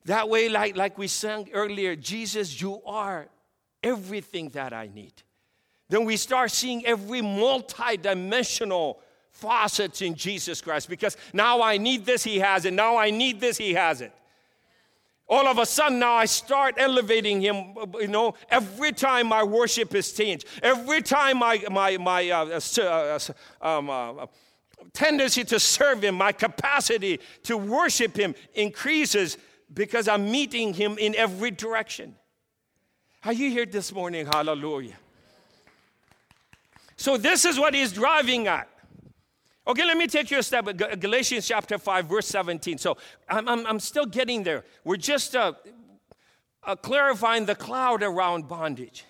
That 0.04 0.28
way, 0.28 0.48
like, 0.48 0.76
like 0.76 0.96
we 0.96 1.06
sang 1.06 1.48
earlier, 1.52 1.94
Jesus, 1.94 2.60
you 2.60 2.80
are 2.86 3.28
everything 3.82 4.48
that 4.50 4.72
I 4.72 4.88
need. 4.92 5.12
Then 5.88 6.04
we 6.04 6.16
start 6.16 6.50
seeing 6.50 6.84
every 6.86 7.20
multidimensional 7.20 8.96
facets 9.30 10.02
in 10.02 10.14
Jesus 10.14 10.60
Christ 10.60 10.88
because 10.88 11.16
now 11.32 11.62
I 11.62 11.76
need 11.78 12.04
this, 12.04 12.24
He 12.24 12.38
has 12.38 12.64
it. 12.64 12.72
Now 12.72 12.96
I 12.96 13.10
need 13.10 13.40
this, 13.40 13.56
He 13.56 13.74
has 13.74 14.00
it. 14.00 14.12
All 15.28 15.46
of 15.46 15.58
a 15.58 15.66
sudden, 15.66 15.98
now 15.98 16.14
I 16.14 16.24
start 16.24 16.76
elevating 16.78 17.42
Him. 17.42 17.74
You 18.00 18.08
know, 18.08 18.34
every 18.48 18.92
time 18.92 19.26
my 19.26 19.42
worship 19.42 19.94
is 19.94 20.10
changed, 20.12 20.46
every 20.62 21.02
time 21.02 21.38
my 21.38 21.62
my 21.70 21.98
my 21.98 22.30
uh, 22.30 22.60
uh, 22.80 23.18
um, 23.60 23.90
uh, 23.90 24.26
tendency 24.94 25.44
to 25.44 25.60
serve 25.60 26.02
Him, 26.02 26.14
my 26.14 26.32
capacity 26.32 27.20
to 27.42 27.58
worship 27.58 28.16
Him 28.16 28.34
increases 28.54 29.36
because 29.74 30.08
I'm 30.08 30.30
meeting 30.30 30.72
Him 30.72 30.96
in 30.98 31.14
every 31.14 31.50
direction. 31.50 32.14
Are 33.22 33.32
you 33.34 33.50
here 33.50 33.66
this 33.66 33.92
morning? 33.92 34.26
Hallelujah. 34.26 34.96
So, 36.96 37.18
this 37.18 37.44
is 37.44 37.58
what 37.58 37.74
He's 37.74 37.92
driving 37.92 38.46
at. 38.46 38.68
Okay, 39.68 39.84
let 39.84 39.98
me 39.98 40.06
take 40.06 40.30
you 40.30 40.38
a 40.38 40.42
step. 40.42 40.64
Galatians 40.98 41.46
chapter 41.46 41.76
5, 41.76 42.06
verse 42.06 42.26
17. 42.28 42.78
So 42.78 42.96
I'm, 43.28 43.46
I'm, 43.46 43.66
I'm 43.66 43.80
still 43.80 44.06
getting 44.06 44.42
there. 44.42 44.64
We're 44.82 44.96
just 44.96 45.36
uh, 45.36 45.52
uh, 46.64 46.74
clarifying 46.74 47.44
the 47.44 47.54
cloud 47.54 48.02
around 48.02 48.48
bondage. 48.48 49.04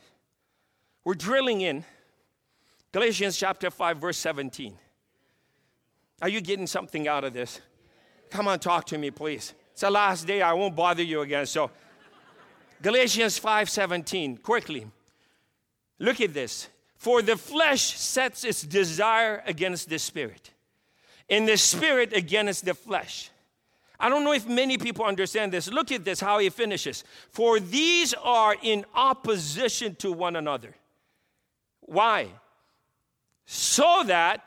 We're 1.04 1.14
drilling 1.14 1.60
in. 1.60 1.84
Galatians 2.90 3.36
chapter 3.36 3.70
5, 3.70 3.98
verse 3.98 4.18
17. 4.18 4.74
Are 6.20 6.28
you 6.28 6.40
getting 6.40 6.66
something 6.66 7.06
out 7.06 7.22
of 7.22 7.32
this? 7.32 7.60
Come 8.30 8.48
on, 8.48 8.58
talk 8.58 8.84
to 8.86 8.98
me, 8.98 9.12
please. 9.12 9.54
It's 9.72 9.82
the 9.82 9.90
last 9.90 10.26
day. 10.26 10.42
I 10.42 10.54
won't 10.54 10.74
bother 10.74 11.04
you 11.04 11.20
again. 11.20 11.46
So, 11.46 11.70
Galatians 12.82 13.38
5 13.38 13.70
17, 13.70 14.38
quickly. 14.38 14.86
Look 16.00 16.20
at 16.20 16.34
this. 16.34 16.68
For 16.98 17.22
the 17.22 17.36
flesh 17.36 17.96
sets 17.96 18.44
its 18.44 18.62
desire 18.62 19.42
against 19.46 19.88
the 19.88 19.98
spirit, 19.98 20.50
and 21.30 21.48
the 21.48 21.56
spirit 21.56 22.12
against 22.12 22.64
the 22.64 22.74
flesh. 22.74 23.30
I 24.00 24.08
don't 24.08 24.24
know 24.24 24.32
if 24.32 24.46
many 24.46 24.78
people 24.78 25.04
understand 25.04 25.52
this. 25.52 25.70
Look 25.70 25.90
at 25.90 26.04
this, 26.04 26.20
how 26.20 26.38
he 26.38 26.50
finishes. 26.50 27.04
For 27.30 27.58
these 27.58 28.14
are 28.14 28.56
in 28.62 28.84
opposition 28.94 29.94
to 29.96 30.12
one 30.12 30.36
another. 30.36 30.74
Why? 31.80 32.28
So 33.46 34.02
that 34.06 34.46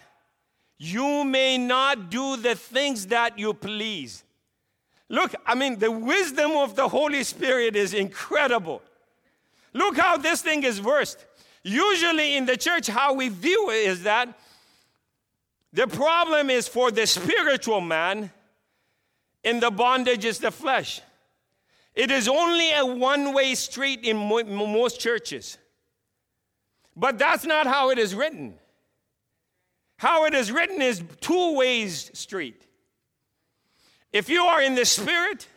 you 0.77 1.23
may 1.23 1.57
not 1.57 2.09
do 2.09 2.37
the 2.37 2.55
things 2.55 3.07
that 3.07 3.39
you 3.39 3.53
please. 3.53 4.23
Look, 5.09 5.35
I 5.45 5.55
mean, 5.55 5.79
the 5.79 5.91
wisdom 5.91 6.51
of 6.51 6.75
the 6.75 6.87
Holy 6.87 7.23
Spirit 7.23 7.75
is 7.75 7.93
incredible. 7.93 8.81
Look 9.73 9.97
how 9.97 10.17
this 10.17 10.41
thing 10.41 10.63
is 10.63 10.79
versed. 10.79 11.25
Usually 11.63 12.35
in 12.37 12.45
the 12.45 12.57
church, 12.57 12.87
how 12.87 13.13
we 13.13 13.29
view 13.29 13.69
it 13.69 13.87
is 13.87 14.03
that 14.03 14.37
the 15.73 15.87
problem 15.87 16.49
is 16.49 16.67
for 16.67 16.91
the 16.91 17.05
spiritual 17.05 17.81
man, 17.81 18.31
and 19.43 19.61
the 19.61 19.71
bondage 19.71 20.25
is 20.25 20.39
the 20.39 20.51
flesh. 20.51 21.01
It 21.93 22.11
is 22.11 22.27
only 22.27 22.71
a 22.73 22.85
one 22.85 23.33
way 23.33 23.55
street 23.55 24.03
in 24.03 24.17
most 24.17 24.99
churches. 24.99 25.57
But 26.95 27.17
that's 27.17 27.45
not 27.45 27.67
how 27.67 27.89
it 27.89 27.99
is 27.99 28.13
written. 28.13 28.55
How 29.97 30.25
it 30.25 30.33
is 30.33 30.51
written 30.51 30.81
is 30.81 31.03
two 31.19 31.55
ways 31.55 32.11
street. 32.13 32.65
If 34.11 34.29
you 34.29 34.43
are 34.43 34.61
in 34.61 34.75
the 34.75 34.85
spirit, 34.85 35.47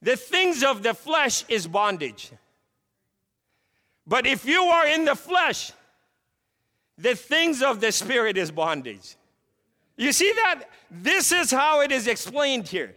the 0.00 0.16
things 0.16 0.62
of 0.62 0.82
the 0.82 0.94
flesh 0.94 1.44
is 1.48 1.66
bondage. 1.66 2.30
But 4.06 4.26
if 4.26 4.44
you 4.44 4.62
are 4.62 4.86
in 4.86 5.04
the 5.04 5.14
flesh, 5.14 5.72
the 6.98 7.14
things 7.14 7.62
of 7.62 7.80
the 7.80 7.92
spirit 7.92 8.36
is 8.36 8.50
bondage. 8.50 9.16
You 9.96 10.12
see 10.12 10.32
that? 10.32 10.64
This 10.90 11.32
is 11.32 11.50
how 11.50 11.80
it 11.80 11.92
is 11.92 12.06
explained 12.06 12.68
here. 12.68 12.96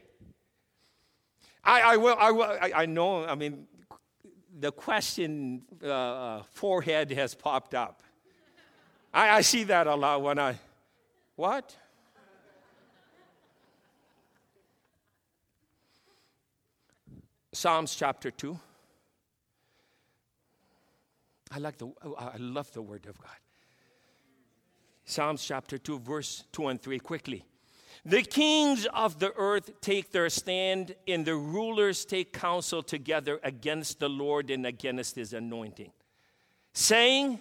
I, 1.63 1.81
I 1.81 1.97
will, 1.97 2.15
I, 2.19 2.31
will, 2.31 2.43
I, 2.43 2.71
I 2.75 2.85
know, 2.85 3.25
I 3.25 3.35
mean, 3.35 3.67
the 4.59 4.71
question 4.71 5.63
uh, 5.83 5.87
uh 5.87 6.43
forehead 6.51 7.11
has 7.11 7.33
popped 7.33 7.73
up. 7.73 8.03
I, 9.13 9.37
I 9.37 9.41
see 9.41 9.63
that 9.65 9.87
a 9.87 9.95
lot 9.95 10.21
when 10.21 10.39
I, 10.39 10.59
what? 11.35 11.75
Psalms 17.53 17.95
chapter 17.95 18.31
2. 18.31 18.59
I 21.53 21.59
like 21.59 21.77
the 21.77 21.87
oh, 21.87 22.15
I 22.17 22.37
love 22.37 22.71
the 22.73 22.81
word 22.81 23.05
of 23.05 23.19
God. 23.19 23.37
Psalms 25.05 25.43
chapter 25.43 25.77
2 25.77 25.99
verse 25.99 26.45
2 26.53 26.67
and 26.67 26.81
3 26.81 26.99
quickly. 26.99 27.45
The 28.05 28.21
kings 28.21 28.85
of 28.87 29.19
the 29.19 29.33
earth 29.35 29.79
take 29.79 30.11
their 30.11 30.29
stand 30.29 30.95
and 31.07 31.25
the 31.25 31.35
rulers 31.35 32.05
take 32.05 32.33
counsel 32.33 32.81
together 32.83 33.39
against 33.43 33.99
the 33.99 34.09
Lord 34.09 34.49
and 34.49 34.65
against 34.65 35.15
his 35.15 35.31
anointing, 35.33 35.91
saying, 36.73 37.39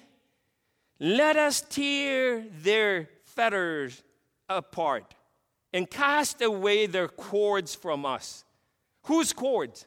let 1.01 1.37
us 1.37 1.63
tear 1.63 2.45
their 2.63 3.09
fetters 3.25 4.05
apart 4.49 5.17
and 5.73 5.91
cast 5.91 6.41
away 6.43 6.87
their 6.87 7.09
cords 7.09 7.75
from 7.75 8.07
us. 8.07 8.45
Whose 9.05 9.33
cords? 9.33 9.87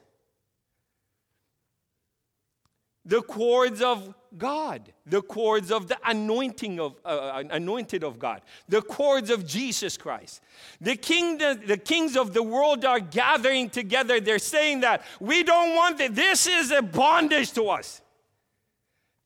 The 3.05 3.21
cords 3.21 3.81
of 3.81 4.13
God, 4.37 4.91
the 5.05 5.21
cords 5.21 5.71
of 5.71 5.87
the 5.87 5.97
anointing 6.05 6.79
of 6.79 6.95
uh, 7.05 7.07
uh 7.07 7.43
anointed 7.51 8.03
of 8.03 8.17
God, 8.17 8.41
the 8.67 8.81
cords 8.81 9.29
of 9.29 9.45
Jesus 9.45 9.95
Christ. 9.95 10.41
The 10.81 10.95
king, 10.95 11.37
the, 11.37 11.59
the 11.65 11.77
kings 11.77 12.17
of 12.17 12.33
the 12.33 12.41
world 12.43 12.83
are 12.83 12.99
gathering 12.99 13.69
together. 13.69 14.19
They're 14.19 14.39
saying 14.39 14.81
that 14.81 15.03
we 15.19 15.43
don't 15.43 15.75
want 15.75 15.99
that. 15.99 16.15
This 16.15 16.47
is 16.47 16.71
a 16.71 16.81
bondage 16.81 17.51
to 17.53 17.69
us. 17.69 18.01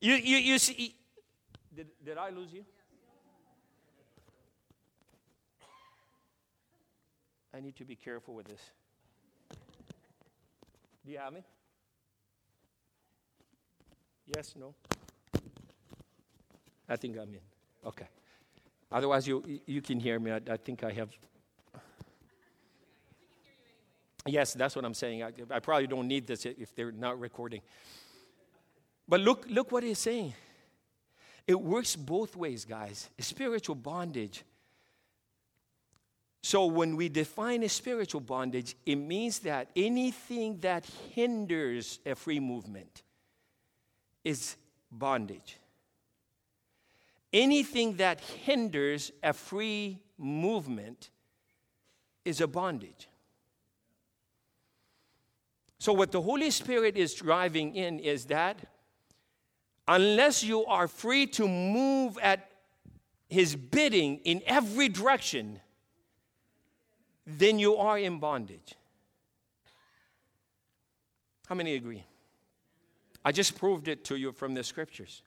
You, 0.00 0.14
you, 0.14 0.36
you 0.36 0.58
see, 0.58 0.94
did, 1.74 1.88
did 2.04 2.18
I 2.18 2.30
lose 2.30 2.52
you? 2.52 2.64
I 7.52 7.60
need 7.60 7.76
to 7.76 7.84
be 7.84 7.96
careful 7.96 8.34
with 8.34 8.46
this. 8.46 8.60
Do 11.04 11.12
you 11.12 11.18
have 11.18 11.32
me? 11.32 11.42
Yes, 14.34 14.54
no? 14.56 14.74
I 16.88 16.96
think 16.96 17.16
I'm 17.16 17.34
in. 17.34 17.40
Okay. 17.84 18.06
Otherwise, 18.92 19.26
you, 19.26 19.60
you 19.66 19.80
can 19.80 19.98
hear 19.98 20.18
me. 20.18 20.32
I, 20.32 20.40
I 20.50 20.56
think 20.56 20.84
I 20.84 20.92
have. 20.92 21.10
Yes, 24.26 24.54
that's 24.54 24.76
what 24.76 24.84
I'm 24.84 24.94
saying. 24.94 25.22
I, 25.22 25.32
I 25.50 25.58
probably 25.60 25.86
don't 25.86 26.06
need 26.06 26.26
this 26.26 26.44
if 26.44 26.74
they're 26.74 26.92
not 26.92 27.18
recording. 27.18 27.62
But 29.08 29.20
look, 29.20 29.46
look 29.48 29.72
what 29.72 29.82
he's 29.82 29.98
saying. 29.98 30.34
It 31.46 31.60
works 31.60 31.96
both 31.96 32.36
ways, 32.36 32.64
guys. 32.64 33.08
Spiritual 33.18 33.74
bondage. 33.74 34.44
So, 36.42 36.66
when 36.66 36.96
we 36.96 37.08
define 37.08 37.62
a 37.64 37.68
spiritual 37.68 38.20
bondage, 38.20 38.74
it 38.86 38.96
means 38.96 39.40
that 39.40 39.68
anything 39.76 40.58
that 40.60 40.86
hinders 41.14 41.98
a 42.06 42.14
free 42.14 42.40
movement 42.40 43.02
is 44.24 44.56
bondage. 44.90 45.56
Anything 47.32 47.96
that 47.96 48.20
hinders 48.20 49.12
a 49.22 49.32
free 49.32 50.00
movement 50.18 51.10
is 52.24 52.40
a 52.40 52.46
bondage. 52.46 53.08
So, 55.78 55.92
what 55.92 56.12
the 56.12 56.20
Holy 56.20 56.50
Spirit 56.50 56.96
is 56.96 57.14
driving 57.14 57.74
in 57.74 58.00
is 58.00 58.26
that 58.26 58.58
unless 59.88 60.42
you 60.42 60.66
are 60.66 60.86
free 60.86 61.26
to 61.26 61.48
move 61.48 62.18
at 62.20 62.50
his 63.28 63.56
bidding 63.56 64.18
in 64.24 64.42
every 64.44 64.88
direction, 64.88 65.60
then 67.26 67.58
you 67.58 67.76
are 67.76 67.98
in 67.98 68.18
bondage. 68.18 68.74
How 71.46 71.54
many 71.54 71.74
agree? 71.74 72.04
I 73.24 73.32
just 73.32 73.58
proved 73.58 73.88
it 73.88 74.04
to 74.04 74.16
you 74.16 74.32
from 74.32 74.54
the 74.54 74.64
scriptures. 74.64 75.22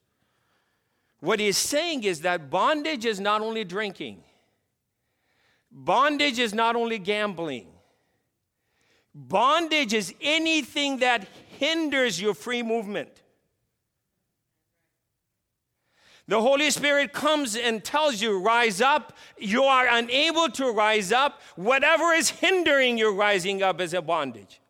What 1.20 1.40
he's 1.40 1.58
saying 1.58 2.04
is 2.04 2.22
that 2.22 2.50
bondage 2.50 3.06
is 3.06 3.20
not 3.20 3.42
only 3.42 3.64
drinking, 3.64 4.24
bondage 5.72 6.40
is 6.40 6.54
not 6.54 6.76
only 6.76 7.00
gambling, 7.00 7.68
bondage 9.14 9.94
is 9.94 10.14
anything 10.22 10.98
that 10.98 11.28
hinders 11.60 12.20
your 12.20 12.34
free 12.34 12.64
movement. 12.64 13.22
The 16.28 16.42
Holy 16.42 16.72
Spirit 16.72 17.12
comes 17.12 17.56
and 17.56 17.84
tells 17.84 18.22
you, 18.22 18.42
rise 18.42 18.80
up. 18.80 19.18
You 19.38 19.64
are 19.64 19.88
unable 19.88 20.50
to 20.52 20.72
rise 20.72 21.12
up. 21.12 21.42
Whatever 21.58 22.14
is 22.14 22.30
hindering 22.30 22.98
your 22.98 23.14
rising 23.14 23.62
up 23.62 23.82
is 23.82 23.94
a 23.94 24.02
bondage. 24.02 24.62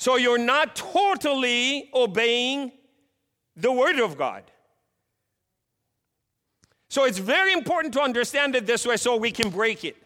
So 0.00 0.16
you're 0.16 0.38
not 0.38 0.76
totally 0.76 1.90
obeying 1.92 2.72
the 3.54 3.70
Word 3.70 3.98
of 3.98 4.16
God. 4.16 4.44
So 6.88 7.04
it's 7.04 7.18
very 7.18 7.52
important 7.52 7.92
to 7.92 8.00
understand 8.00 8.56
it 8.56 8.64
this 8.64 8.86
way 8.86 8.96
so 8.96 9.16
we 9.16 9.30
can 9.30 9.50
break 9.50 9.84
it. 9.84 9.98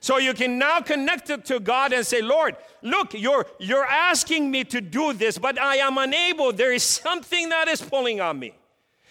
So 0.00 0.18
you 0.18 0.34
can 0.34 0.58
now 0.58 0.80
connect 0.80 1.30
it 1.30 1.44
to 1.44 1.60
God 1.60 1.92
and 1.92 2.04
say, 2.04 2.20
Lord, 2.20 2.56
look, 2.82 3.14
you're, 3.14 3.46
you're 3.60 3.86
asking 3.86 4.50
me 4.50 4.64
to 4.64 4.80
do 4.80 5.12
this, 5.12 5.38
but 5.38 5.56
I 5.56 5.76
am 5.76 5.98
unable. 5.98 6.52
There 6.52 6.72
is 6.72 6.82
something 6.82 7.48
that 7.50 7.68
is 7.68 7.80
pulling 7.80 8.20
on 8.20 8.40
me. 8.40 8.54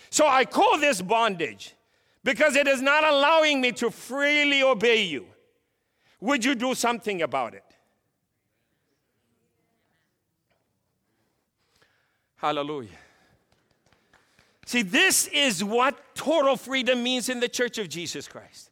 So 0.10 0.28
I 0.28 0.44
call 0.44 0.78
this 0.78 1.02
bondage 1.02 1.74
because 2.26 2.58
it 2.58 2.68
is 2.68 2.82
not 2.82 3.06
allowing 3.06 3.62
me 3.62 3.72
to 3.72 3.90
freely 3.90 4.62
obey 4.62 5.04
you. 5.04 5.26
Would 6.20 6.44
you 6.44 6.54
do 6.54 6.76
something 6.76 7.22
about 7.22 7.54
it? 7.54 7.71
Hallelujah. 12.42 12.90
See, 14.66 14.82
this 14.82 15.28
is 15.28 15.64
what 15.64 16.16
total 16.16 16.56
freedom 16.56 17.04
means 17.04 17.30
in 17.30 17.40
the 17.40 17.48
church 17.48 17.78
of 17.78 17.88
Jesus 17.88 18.28
Christ. 18.28 18.72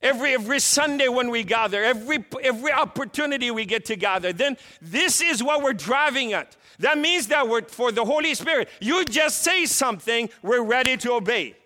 Every, 0.00 0.34
every 0.34 0.60
Sunday 0.60 1.08
when 1.08 1.28
we 1.28 1.42
gather, 1.42 1.82
every, 1.82 2.24
every 2.40 2.70
opportunity 2.70 3.50
we 3.50 3.64
get 3.64 3.86
to 3.86 3.96
gather, 3.96 4.32
then 4.32 4.56
this 4.80 5.20
is 5.20 5.42
what 5.42 5.60
we're 5.60 5.72
driving 5.72 6.34
at. 6.34 6.56
That 6.78 6.98
means 6.98 7.26
that 7.28 7.48
we're 7.48 7.62
for 7.62 7.90
the 7.90 8.04
Holy 8.04 8.34
Spirit. 8.34 8.68
You 8.80 9.04
just 9.04 9.42
say 9.42 9.66
something, 9.66 10.30
we're 10.40 10.62
ready 10.62 10.96
to 10.98 11.14
obey. 11.14 11.56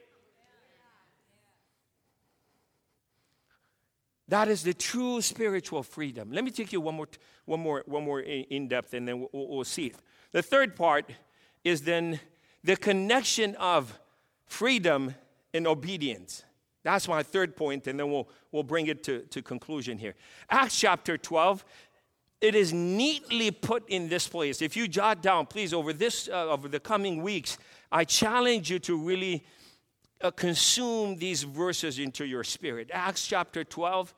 That 4.29 4.49
is 4.49 4.63
the 4.63 4.73
true 4.73 5.21
spiritual 5.21 5.83
freedom. 5.83 6.33
Let 6.33 6.43
me 6.43 6.51
take 6.51 6.73
you 6.73 6.81
one 6.81 6.95
more, 6.95 7.09
one 7.45 7.61
more, 7.61 7.83
one 7.85 8.05
more 8.05 8.21
in 8.21 8.69
depth, 8.69 8.95
and 8.95 9.07
then 9.07 9.21
we'll, 9.21 9.49
we'll 9.49 9.65
see 9.65 9.89
it. 9.89 9.97
The 10.33 10.43
third 10.43 10.77
part 10.77 11.11
is 11.65 11.83
then 11.83 12.21
the 12.65 12.77
connection 12.77 13.55
of 13.57 13.99
freedom 14.47 15.15
and 15.55 15.67
obedience. 15.67 16.45
That's 16.83 17.09
my 17.09 17.23
third 17.23 17.57
point, 17.57 17.87
and 17.87 17.99
then 17.99 18.11
we'll, 18.11 18.29
we'll 18.53 18.63
bring 18.63 18.87
it 18.87 19.03
to, 19.05 19.21
to 19.21 19.43
conclusion 19.43 19.99
here. 19.99 20.15
Acts 20.49 20.79
chapter 20.79 21.19
12, 21.19 21.65
it 22.41 22.55
is 22.55 22.73
neatly 22.73 23.51
put 23.51 23.89
in 23.89 24.09
this 24.09 24.29
place. 24.29 24.63
If 24.63 24.77
you 24.77 24.87
jot 24.87 25.23
down, 25.23 25.47
please, 25.47 25.75
over 25.75 25.93
this, 25.93 26.29
uh, 26.29 26.49
over 26.49 26.69
the 26.69 26.81
coming 26.81 27.23
weeks, 27.23 27.59
I 27.91 28.05
challenge 28.05 28.71
you 28.71 28.79
to 28.81 28.97
really 28.97 29.45
uh, 30.21 30.31
consume 30.31 31.17
these 31.17 31.43
verses 31.43 31.99
into 31.99 32.25
your 32.27 32.45
spirit. 32.45 32.91
Acts 32.93 33.27
chapter 33.27 33.65
12, 33.65 34.15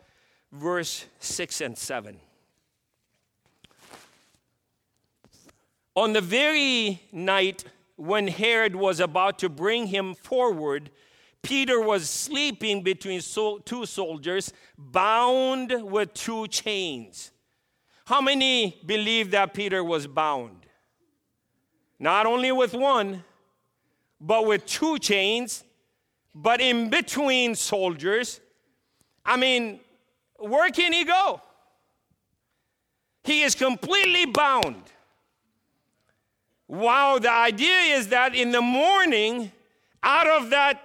verse 0.53 1.07
6 1.19 1.61
and 1.61 1.79
7. 1.79 2.21
On 6.01 6.15
the 6.15 6.23
very 6.23 7.03
night 7.13 7.63
when 7.97 8.27
Herod 8.27 8.75
was 8.75 9.01
about 9.01 9.39
to 9.41 9.51
bring 9.51 9.89
him 9.89 10.15
forward, 10.15 10.91
Peter 11.43 11.79
was 11.79 12.09
sleeping 12.09 12.83
between 12.83 13.21
two 13.21 13.85
soldiers, 13.85 14.51
bound 14.79 15.71
with 15.83 16.15
two 16.15 16.49
chains. 16.49 17.33
How 18.07 18.23
many 18.23 18.81
believe 18.87 19.31
that 19.33 19.53
Peter 19.53 19.85
was 19.85 20.07
bound? 20.07 20.65
Not 21.99 22.25
only 22.25 22.51
with 22.51 22.73
one, 22.73 23.23
but 24.19 24.47
with 24.47 24.65
two 24.65 24.99
chains, 24.99 25.65
but 26.35 26.63
in 26.63 26.89
between 26.89 27.55
soldiers. 27.55 28.41
I 29.23 29.37
mean, 29.37 29.81
where 30.39 30.71
can 30.71 30.95
he 30.95 31.05
go? 31.05 31.43
He 33.23 33.43
is 33.43 33.55
completely 33.55 34.25
bound. 34.25 34.83
Wow, 36.71 37.19
the 37.19 37.33
idea 37.33 37.97
is 37.97 38.09
that 38.09 38.33
in 38.33 38.53
the 38.53 38.61
morning, 38.61 39.51
out 40.05 40.29
of 40.29 40.51
that 40.51 40.81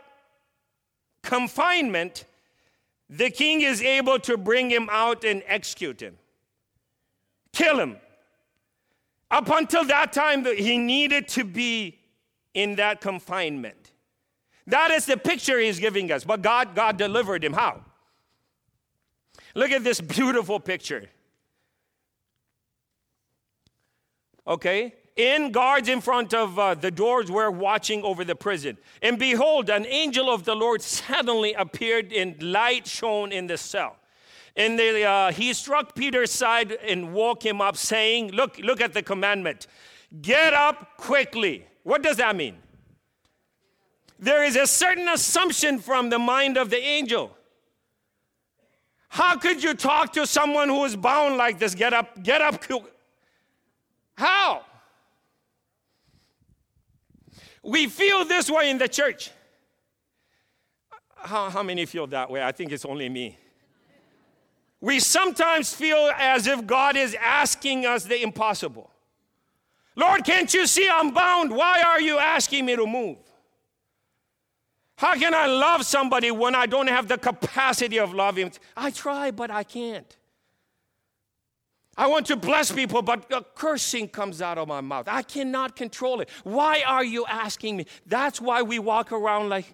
confinement, 1.22 2.26
the 3.08 3.30
king 3.30 3.62
is 3.62 3.84
able 3.84 4.18
to 4.22 4.36
bring 4.36 4.72
him 4.72 4.90
out 4.92 5.24
and 5.24 5.44
execute 5.46 6.02
him, 6.02 6.18
kill 7.54 7.80
him. 7.80 7.98
Up 9.30 9.48
until 9.48 9.86
that 9.86 10.12
time, 10.12 10.44
he 10.44 10.80
needed 10.80 11.28
to 11.30 11.44
be 11.44 12.00
in 12.56 12.78
that 12.78 13.00
confinement. 13.00 13.92
That 14.66 14.90
is 14.90 15.06
the 15.06 15.18
picture 15.18 15.60
he's 15.60 15.78
giving 15.78 16.12
us. 16.12 16.24
But 16.24 16.42
God, 16.42 16.74
God 16.74 16.98
delivered 16.98 17.44
him. 17.44 17.54
How? 17.54 17.82
Look 19.54 19.70
at 19.70 19.84
this 19.84 20.02
beautiful 20.18 20.60
picture. 20.60 21.12
Okay? 24.48 24.96
In 25.16 25.52
guards 25.52 25.88
in 25.88 26.02
front 26.02 26.34
of 26.34 26.60
uh, 26.60 26.76
the 26.76 26.92
doors 26.92 27.32
were 27.32 27.50
watching 27.50 28.04
over 28.04 28.26
the 28.26 28.36
prison. 28.36 28.78
And 29.02 29.18
behold, 29.18 29.70
an 29.70 29.86
angel 29.86 30.30
of 30.30 30.44
the 30.44 30.56
Lord 30.56 30.82
suddenly 30.82 31.54
appeared 31.54 32.12
in 32.12 32.36
light 32.42 32.86
shone 32.86 33.32
in 33.32 33.48
the 33.48 33.58
cell. 33.58 33.96
And 34.58 34.80
the, 34.80 35.04
uh, 35.04 35.32
he 35.32 35.54
struck 35.54 35.96
Peter's 35.96 36.32
side 36.32 36.72
and 36.72 37.14
woke 37.14 37.46
him 37.46 37.62
up, 37.62 37.76
saying, 37.78 38.32
Look, 38.32 38.58
look 38.60 38.82
at 38.82 38.94
the 38.94 39.02
commandment. 39.02 39.68
Get 40.22 40.54
up 40.54 40.98
quickly. 40.98 41.66
What 41.84 42.02
does 42.02 42.18
that 42.18 42.36
mean? 42.36 42.58
There 44.18 44.46
is 44.46 44.56
a 44.56 44.66
certain 44.66 45.10
assumption 45.10 45.80
from 45.80 46.10
the 46.10 46.20
mind 46.20 46.58
of 46.58 46.70
the 46.70 46.82
angel. 46.82 47.36
How 49.10 49.38
could 49.38 49.62
you 49.64 49.74
talk 49.74 50.14
to 50.14 50.26
someone 50.26 50.70
who 50.70 50.84
is 50.86 50.96
bound 50.96 51.38
like 51.38 51.60
this? 51.60 51.76
Get 51.76 51.94
up, 51.94 52.22
get 52.24 52.42
up. 52.42 52.64
How? 54.18 54.64
We 57.66 57.88
feel 57.88 58.26
this 58.26 58.50
way 58.50 58.70
in 58.70 58.78
the 58.78 58.88
church. 58.88 59.32
How, 61.16 61.50
how 61.50 61.64
many 61.64 61.86
feel 61.88 62.06
that 62.08 62.30
way? 62.30 62.44
I 62.44 62.52
think 62.52 62.72
it's 62.72 62.86
only 62.86 63.10
me. 63.10 63.40
We 64.80 65.00
sometimes 65.00 65.74
feel 65.74 66.12
as 66.16 66.46
if 66.46 66.68
God 66.68 66.96
is 66.96 67.16
asking 67.20 67.88
us 67.88 68.04
the 68.04 68.22
impossible. 68.22 68.92
Lord, 69.96 70.24
can't 70.24 70.54
you 70.54 70.68
see 70.68 70.88
I'm 70.88 71.12
bound? 71.12 71.50
Why 71.50 71.82
are 71.82 72.00
you 72.00 72.20
asking 72.20 72.68
me 72.68 72.76
to 72.76 72.86
move? 72.86 73.18
How 74.98 75.16
can 75.16 75.34
I 75.34 75.48
love 75.48 75.86
somebody 75.86 76.30
when 76.30 76.54
I 76.54 76.68
don't 76.68 76.88
have 76.88 77.08
the 77.08 77.18
capacity 77.18 77.98
of 77.98 78.14
loving? 78.14 78.52
I 78.78 78.92
try, 78.92 79.32
but 79.32 79.50
I 79.50 79.64
can't. 79.64 80.16
I 81.98 82.08
want 82.08 82.26
to 82.28 82.36
bless 82.36 82.72
people, 82.72 83.02
but 83.02 83.32
a 83.32 83.42
cursing 83.42 84.10
comes 84.10 84.42
out 84.42 84.58
of 84.58 84.68
my 84.68 84.82
mouth. 84.82 85.08
I 85.08 85.22
cannot 85.22 85.76
control 85.76 86.20
it. 86.20 86.30
Why 86.44 86.84
are 86.86 87.06
you 87.06 87.26
asking 87.26 87.78
me? 87.78 87.86
That's 88.06 88.42
why 88.42 88.64
we 88.64 88.80
walk 88.80 89.12
around 89.12 89.50
like 89.50 89.74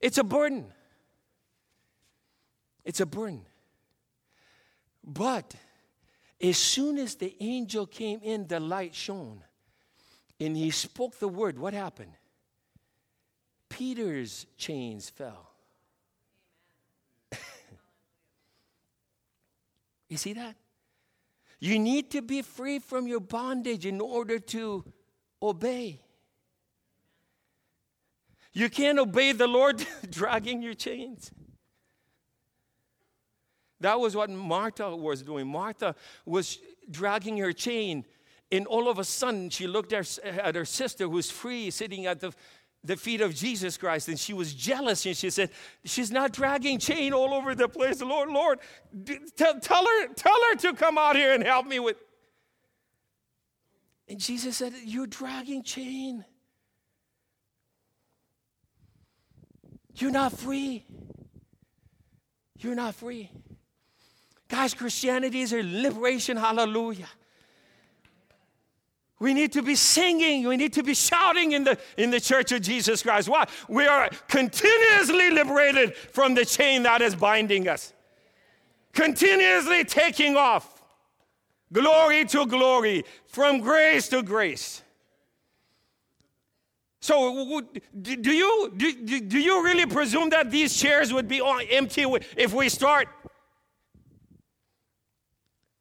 it's 0.00 0.18
a 0.18 0.24
burden. 0.24 0.66
It's 2.84 3.00
a 3.00 3.06
burden. 3.06 3.46
But 5.02 5.54
as 6.40 6.58
soon 6.58 6.98
as 6.98 7.16
the 7.16 7.34
angel 7.40 7.86
came 7.86 8.20
in, 8.22 8.46
the 8.46 8.60
light 8.60 8.94
shone 8.94 9.42
and 10.38 10.56
he 10.56 10.70
spoke 10.70 11.18
the 11.18 11.28
word. 11.28 11.58
What 11.58 11.74
happened? 11.74 12.12
Peter's 13.68 14.46
chains 14.56 15.08
fell. 15.10 15.53
You 20.14 20.18
see 20.18 20.34
that? 20.34 20.54
You 21.58 21.76
need 21.76 22.12
to 22.12 22.22
be 22.22 22.40
free 22.40 22.78
from 22.78 23.08
your 23.08 23.18
bondage 23.18 23.84
in 23.84 24.00
order 24.00 24.38
to 24.38 24.84
obey. 25.42 26.02
You 28.52 28.70
can't 28.70 29.00
obey 29.00 29.32
the 29.32 29.48
Lord 29.48 29.84
dragging 30.10 30.62
your 30.62 30.74
chains. 30.74 31.32
That 33.80 33.98
was 33.98 34.14
what 34.14 34.30
Martha 34.30 34.94
was 34.94 35.22
doing. 35.22 35.48
Martha 35.48 35.96
was 36.24 36.60
dragging 36.88 37.38
her 37.38 37.52
chain, 37.52 38.04
and 38.52 38.68
all 38.68 38.88
of 38.88 39.00
a 39.00 39.04
sudden 39.04 39.50
she 39.50 39.66
looked 39.66 39.92
at 39.92 40.54
her 40.54 40.64
sister 40.64 41.08
who's 41.08 41.28
free, 41.28 41.72
sitting 41.72 42.06
at 42.06 42.20
the 42.20 42.32
the 42.84 42.96
feet 42.96 43.20
of 43.20 43.34
Jesus 43.34 43.76
Christ. 43.76 44.08
And 44.08 44.18
she 44.18 44.32
was 44.32 44.52
jealous 44.52 45.04
and 45.06 45.16
she 45.16 45.30
said, 45.30 45.50
She's 45.84 46.10
not 46.10 46.32
dragging 46.32 46.78
chain 46.78 47.12
all 47.12 47.32
over 47.32 47.54
the 47.54 47.68
place. 47.68 48.00
Lord, 48.02 48.28
Lord, 48.28 48.60
tell, 49.36 49.58
tell, 49.58 49.84
her, 49.84 50.08
tell 50.14 50.36
her 50.50 50.56
to 50.56 50.74
come 50.74 50.98
out 50.98 51.16
here 51.16 51.32
and 51.32 51.42
help 51.42 51.66
me 51.66 51.80
with. 51.80 51.96
And 54.08 54.20
Jesus 54.20 54.56
said, 54.56 54.74
You're 54.84 55.06
dragging 55.06 55.62
chain. 55.62 56.24
You're 59.96 60.10
not 60.10 60.32
free. 60.32 60.84
You're 62.58 62.74
not 62.74 62.94
free. 62.94 63.30
Guys, 64.48 64.74
Christianity 64.74 65.40
is 65.40 65.52
a 65.52 65.62
liberation. 65.62 66.36
Hallelujah. 66.36 67.08
We 69.20 69.32
need 69.32 69.52
to 69.52 69.62
be 69.62 69.74
singing. 69.74 70.46
We 70.48 70.56
need 70.56 70.72
to 70.74 70.82
be 70.82 70.94
shouting 70.94 71.52
in 71.52 71.64
the, 71.64 71.78
in 71.96 72.10
the 72.10 72.20
church 72.20 72.52
of 72.52 72.62
Jesus 72.62 73.02
Christ. 73.02 73.28
Why? 73.28 73.46
We 73.68 73.86
are 73.86 74.10
continuously 74.28 75.30
liberated 75.30 75.96
from 75.96 76.34
the 76.34 76.44
chain 76.44 76.82
that 76.82 77.00
is 77.00 77.14
binding 77.14 77.68
us, 77.68 77.92
continuously 78.92 79.84
taking 79.84 80.36
off. 80.36 80.82
Glory 81.72 82.24
to 82.26 82.46
glory, 82.46 83.04
from 83.26 83.60
grace 83.60 84.08
to 84.08 84.22
grace. 84.22 84.82
So, 87.00 87.60
do 88.00 88.32
you, 88.32 88.72
do, 88.76 89.20
do 89.20 89.38
you 89.38 89.64
really 89.64 89.84
presume 89.84 90.30
that 90.30 90.50
these 90.50 90.74
chairs 90.74 91.12
would 91.12 91.28
be 91.28 91.42
empty 91.70 92.04
if 92.36 92.54
we 92.54 92.68
start? 92.68 93.08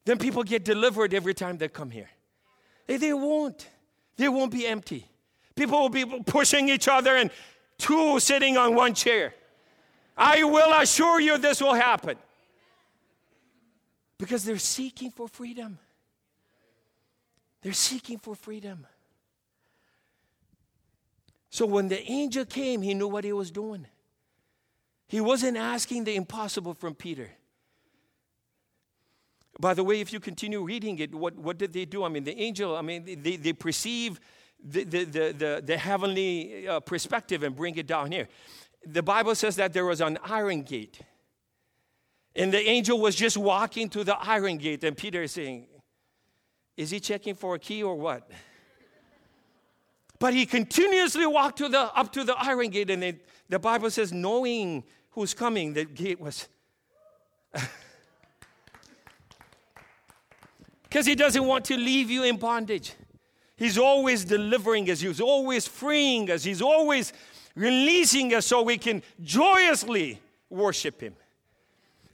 Then 0.05 0.17
people 0.17 0.43
get 0.43 0.65
delivered 0.65 1.13
every 1.13 1.33
time 1.33 1.57
they 1.57 1.69
come 1.69 1.91
here. 1.91 2.09
They, 2.87 3.13
won't. 3.13 3.67
They 4.17 4.29
won't 4.29 4.51
be 4.51 4.67
empty. 4.67 5.07
People 5.55 5.79
will 5.81 5.89
be 5.89 6.05
pushing 6.05 6.69
each 6.69 6.87
other 6.87 7.15
and 7.15 7.31
two 7.77 8.19
sitting 8.19 8.57
on 8.57 8.75
one 8.75 8.93
chair. 8.93 9.33
I 10.17 10.43
will 10.43 10.73
assure 10.79 11.19
you 11.19 11.37
this 11.37 11.61
will 11.61 11.73
happen. 11.73 12.17
Because 14.17 14.43
they're 14.43 14.57
seeking 14.57 15.11
for 15.11 15.27
freedom. 15.27 15.79
They're 17.61 17.73
seeking 17.73 18.19
for 18.19 18.35
freedom. 18.35 18.85
So 21.49 21.65
when 21.65 21.87
the 21.87 22.01
angel 22.09 22.45
came, 22.45 22.81
he 22.81 22.93
knew 22.93 23.07
what 23.07 23.23
he 23.23 23.33
was 23.33 23.51
doing. 23.51 23.85
He 25.07 25.21
wasn't 25.21 25.57
asking 25.57 26.05
the 26.05 26.15
impossible 26.15 26.73
from 26.73 26.95
Peter. 26.95 27.29
By 29.59 29.73
the 29.73 29.83
way, 29.83 30.01
if 30.01 30.11
you 30.11 30.19
continue 30.19 30.63
reading 30.63 30.99
it, 30.99 31.13
what, 31.13 31.37
what 31.37 31.57
did 31.57 31.73
they 31.73 31.85
do? 31.85 32.03
I 32.03 32.09
mean, 32.09 32.23
the 32.23 32.37
angel, 32.39 32.75
I 32.75 32.81
mean, 32.81 33.05
they, 33.21 33.35
they 33.35 33.53
perceive 33.53 34.19
the, 34.63 34.83
the, 34.83 35.03
the, 35.03 35.35
the, 35.37 35.63
the 35.63 35.77
heavenly 35.77 36.67
uh, 36.67 36.79
perspective 36.79 37.43
and 37.43 37.55
bring 37.55 37.75
it 37.75 37.85
down 37.85 38.11
here. 38.11 38.27
The 38.85 39.03
Bible 39.03 39.35
says 39.35 39.55
that 39.57 39.73
there 39.73 39.85
was 39.85 40.01
an 40.01 40.17
iron 40.23 40.63
gate. 40.63 40.99
And 42.35 42.51
the 42.51 42.67
angel 42.67 42.99
was 42.99 43.15
just 43.15 43.37
walking 43.37 43.89
to 43.89 44.03
the 44.03 44.17
iron 44.17 44.57
gate, 44.57 44.83
and 44.83 44.97
Peter 44.97 45.21
is 45.21 45.33
saying, 45.33 45.67
Is 46.75 46.89
he 46.89 46.99
checking 46.99 47.35
for 47.35 47.53
a 47.55 47.59
key 47.59 47.83
or 47.83 47.95
what? 47.95 48.29
But 50.19 50.33
he 50.33 50.45
continuously 50.45 51.25
walked 51.25 51.57
to 51.57 51.67
the, 51.67 51.81
up 51.81 52.13
to 52.13 52.23
the 52.23 52.33
iron 52.37 52.69
gate, 52.69 52.89
and 52.89 53.03
they, 53.03 53.19
the 53.49 53.59
Bible 53.59 53.89
says, 53.91 54.13
knowing 54.13 54.85
who's 55.11 55.33
coming, 55.33 55.73
the 55.73 55.83
gate 55.83 56.21
was. 56.21 56.47
Because 60.93 61.07
he 61.07 61.15
doesn't 61.15 61.47
want 61.47 61.65
to 61.65 61.75
leave 61.75 62.11
you 62.11 62.21
in 62.23 62.37
bondage. 62.37 62.93
He's 63.57 63.79
always 63.79 64.23
delivering 64.23 64.91
us, 64.91 64.99
he's 64.99 65.19
always 65.19 65.67
freeing 65.67 66.29
us, 66.29 66.43
he's 66.43 66.61
always 66.61 67.13
releasing 67.55 68.31
us 68.31 68.45
so 68.45 68.61
we 68.61 68.77
can 68.77 69.01
joyously 69.23 70.21
worship 70.51 71.01
him. 71.01 71.15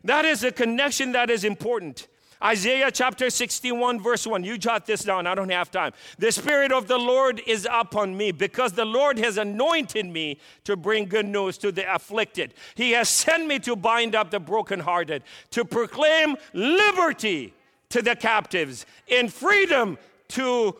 That 0.05 0.23
is 0.23 0.45
a 0.45 0.53
connection 0.53 1.11
that 1.11 1.29
is 1.29 1.43
important. 1.43 2.07
Isaiah 2.41 2.89
chapter 2.89 3.29
61, 3.29 3.99
verse 3.99 4.25
1. 4.25 4.45
You 4.45 4.57
jot 4.57 4.85
this 4.85 5.03
down, 5.03 5.27
I 5.27 5.35
don't 5.35 5.51
have 5.51 5.69
time. 5.69 5.91
The 6.17 6.31
Spirit 6.31 6.71
of 6.71 6.87
the 6.87 6.97
Lord 6.97 7.41
is 7.45 7.67
upon 7.69 8.15
me 8.15 8.31
because 8.31 8.71
the 8.71 8.85
Lord 8.85 9.19
has 9.19 9.37
anointed 9.37 10.05
me 10.05 10.39
to 10.63 10.77
bring 10.77 11.03
good 11.03 11.27
news 11.27 11.57
to 11.57 11.73
the 11.73 11.93
afflicted. 11.93 12.53
He 12.75 12.91
has 12.91 13.09
sent 13.09 13.45
me 13.45 13.59
to 13.59 13.75
bind 13.75 14.15
up 14.15 14.31
the 14.31 14.39
brokenhearted, 14.39 15.23
to 15.51 15.65
proclaim 15.65 16.37
liberty 16.53 17.55
to 17.89 18.01
the 18.01 18.15
captives, 18.15 18.85
and 19.11 19.33
freedom 19.33 19.97
to 20.29 20.75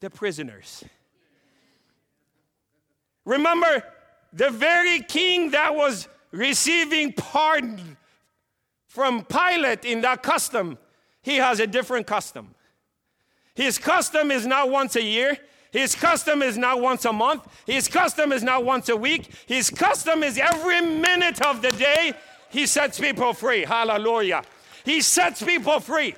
the 0.00 0.10
prisoners. 0.10 0.84
Remember, 3.24 3.82
the 4.32 4.50
very 4.50 5.00
king 5.00 5.52
that 5.52 5.74
was 5.74 6.08
receiving 6.30 7.12
pardon 7.12 7.96
from 8.86 9.24
Pilate 9.24 9.84
in 9.84 10.02
that 10.02 10.22
custom, 10.22 10.78
he 11.22 11.36
has 11.36 11.58
a 11.58 11.66
different 11.66 12.06
custom. 12.06 12.54
His 13.54 13.78
custom 13.78 14.30
is 14.30 14.46
not 14.46 14.70
once 14.70 14.96
a 14.96 15.02
year. 15.02 15.38
His 15.70 15.94
custom 15.94 16.42
is 16.42 16.58
not 16.58 16.80
once 16.80 17.04
a 17.04 17.12
month. 17.12 17.46
His 17.66 17.88
custom 17.88 18.30
is 18.30 18.42
not 18.42 18.64
once 18.64 18.88
a 18.88 18.96
week. 18.96 19.30
His 19.46 19.70
custom 19.70 20.22
is 20.22 20.38
every 20.38 20.80
minute 20.80 21.40
of 21.42 21.62
the 21.62 21.72
day. 21.72 22.12
He 22.50 22.66
sets 22.66 23.00
people 23.00 23.32
free. 23.32 23.64
Hallelujah. 23.64 24.44
He 24.84 25.00
sets 25.00 25.42
people 25.42 25.80
free. 25.80 26.14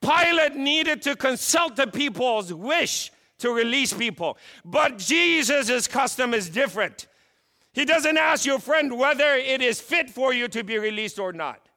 Pilate 0.00 0.56
needed 0.56 1.02
to 1.02 1.16
consult 1.16 1.76
the 1.76 1.86
people's 1.86 2.52
wish 2.52 3.10
to 3.38 3.50
release 3.50 3.92
people, 3.92 4.36
but 4.64 4.98
Jesus' 4.98 5.86
custom 5.86 6.34
is 6.34 6.48
different. 6.48 7.06
He 7.72 7.84
doesn't 7.84 8.16
ask 8.16 8.46
your 8.46 8.58
friend 8.58 8.98
whether 8.98 9.34
it 9.34 9.60
is 9.60 9.80
fit 9.80 10.10
for 10.10 10.32
you 10.32 10.48
to 10.48 10.64
be 10.64 10.78
released 10.78 11.18
or 11.18 11.32
not. 11.32 11.68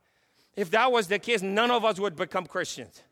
If 0.55 0.71
that 0.71 0.91
was 0.91 1.07
the 1.07 1.19
case, 1.19 1.41
none 1.41 1.71
of 1.71 1.85
us 1.85 1.99
would 1.99 2.15
become 2.15 2.45
Christians. 2.45 3.03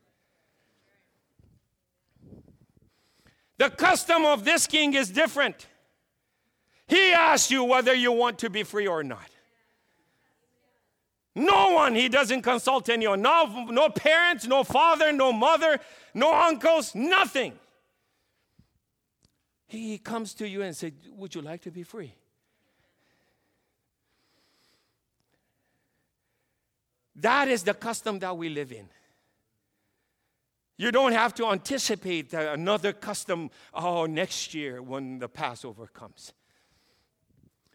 The 3.58 3.70
custom 3.70 4.24
of 4.24 4.44
this 4.44 4.66
king 4.66 4.94
is 4.94 5.10
different. 5.10 5.66
He 6.86 7.12
asks 7.12 7.50
you 7.50 7.64
whether 7.64 7.94
you 7.94 8.12
want 8.12 8.38
to 8.40 8.50
be 8.50 8.62
free 8.62 8.86
or 8.86 9.02
not. 9.02 9.28
No 11.38 11.70
one, 11.70 11.94
he 11.94 12.08
doesn't 12.08 12.42
consult 12.42 12.88
anyone. 12.88 13.22
No, 13.22 13.66
no 13.70 13.88
parents, 13.88 14.46
no 14.46 14.64
father, 14.64 15.12
no 15.12 15.32
mother, 15.32 15.78
no 16.12 16.34
uncles, 16.34 16.94
nothing. 16.94 17.52
He 19.68 19.98
comes 19.98 20.34
to 20.34 20.48
you 20.48 20.62
and 20.62 20.76
says, 20.76 20.92
Would 21.12 21.34
you 21.34 21.42
like 21.42 21.62
to 21.62 21.70
be 21.70 21.84
free? 21.84 22.12
That 27.14 27.48
is 27.48 27.62
the 27.62 27.74
custom 27.74 28.18
that 28.20 28.36
we 28.36 28.48
live 28.48 28.72
in. 28.72 28.88
You 30.76 30.92
don't 30.92 31.12
have 31.12 31.34
to 31.34 31.46
anticipate 31.46 32.32
another 32.32 32.92
custom, 32.92 33.50
oh, 33.74 34.06
next 34.06 34.54
year 34.54 34.80
when 34.80 35.18
the 35.18 35.28
Passover 35.28 35.88
comes. 35.88 36.32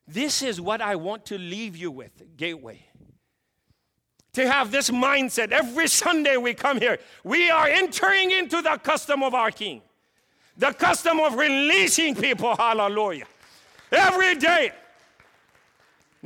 This 0.08 0.42
is 0.42 0.60
what 0.60 0.82
I 0.82 0.96
want 0.96 1.26
to 1.28 1.38
leave 1.38 1.78
you 1.78 1.92
with, 1.92 2.38
Gateway. 2.38 2.88
To 4.34 4.50
have 4.50 4.72
this 4.72 4.90
mindset 4.90 5.52
every 5.52 5.88
Sunday 5.88 6.38
we 6.38 6.54
come 6.54 6.80
here, 6.80 6.98
we 7.24 7.50
are 7.50 7.68
entering 7.68 8.32
into 8.32 8.62
the 8.62 8.80
custom 8.82 9.22
of 9.22 9.34
our 9.34 9.52
King, 9.52 9.82
the 10.58 10.74
custom 10.74 11.20
of 11.20 11.36
releasing 11.36 12.16
people, 12.16 12.56
hallelujah. 12.56 13.26
Every 13.92 14.36
day, 14.36 14.72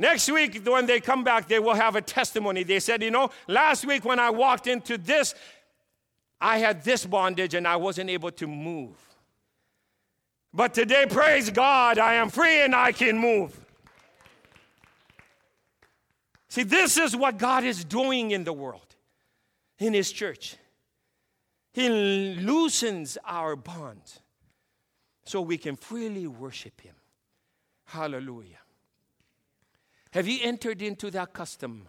Next 0.00 0.30
week, 0.30 0.64
when 0.64 0.86
they 0.86 1.00
come 1.00 1.24
back, 1.24 1.48
they 1.48 1.58
will 1.58 1.74
have 1.74 1.96
a 1.96 2.00
testimony. 2.00 2.62
They 2.62 2.78
said, 2.78 3.02
You 3.02 3.10
know, 3.10 3.30
last 3.48 3.84
week 3.84 4.04
when 4.04 4.20
I 4.20 4.30
walked 4.30 4.68
into 4.68 4.96
this, 4.96 5.34
I 6.40 6.58
had 6.58 6.84
this 6.84 7.04
bondage 7.04 7.54
and 7.54 7.66
I 7.66 7.74
wasn't 7.74 8.08
able 8.08 8.30
to 8.30 8.46
move. 8.46 8.94
But 10.54 10.72
today, 10.72 11.06
praise 11.10 11.50
God, 11.50 11.98
I 11.98 12.14
am 12.14 12.30
free 12.30 12.62
and 12.62 12.76
I 12.76 12.92
can 12.92 13.18
move. 13.18 13.58
See, 16.58 16.64
this 16.64 16.98
is 16.98 17.14
what 17.14 17.38
God 17.38 17.62
is 17.62 17.84
doing 17.84 18.32
in 18.32 18.42
the 18.42 18.52
world, 18.52 18.96
in 19.78 19.94
His 19.94 20.10
church. 20.10 20.56
He 21.72 21.88
loosens 21.88 23.16
our 23.24 23.54
bonds 23.54 24.18
so 25.24 25.40
we 25.40 25.56
can 25.56 25.76
freely 25.76 26.26
worship 26.26 26.80
Him. 26.80 26.96
Hallelujah. 27.84 28.58
Have 30.10 30.26
you 30.26 30.40
entered 30.42 30.82
into 30.82 31.12
that 31.12 31.32
custom? 31.32 31.86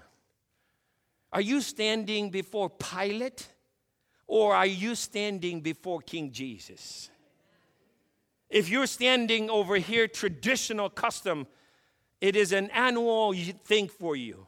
Are 1.34 1.42
you 1.42 1.62
standing 1.62 2.30
before 2.30 2.70
Pilate 2.70 3.48
or 4.28 4.54
are 4.54 4.68
you 4.68 4.94
standing 4.94 5.62
before 5.62 6.02
King 6.02 6.32
Jesus? 6.32 7.10
If 8.52 8.70
you're 8.70 8.86
standing 8.86 9.50
over 9.50 9.78
here, 9.78 10.08
traditional 10.08 10.92
custom, 10.92 11.48
it 12.22 12.36
is 12.36 12.52
an 12.52 12.70
annual 12.70 13.34
thing 13.66 13.88
for 13.88 14.16
you. 14.16 14.46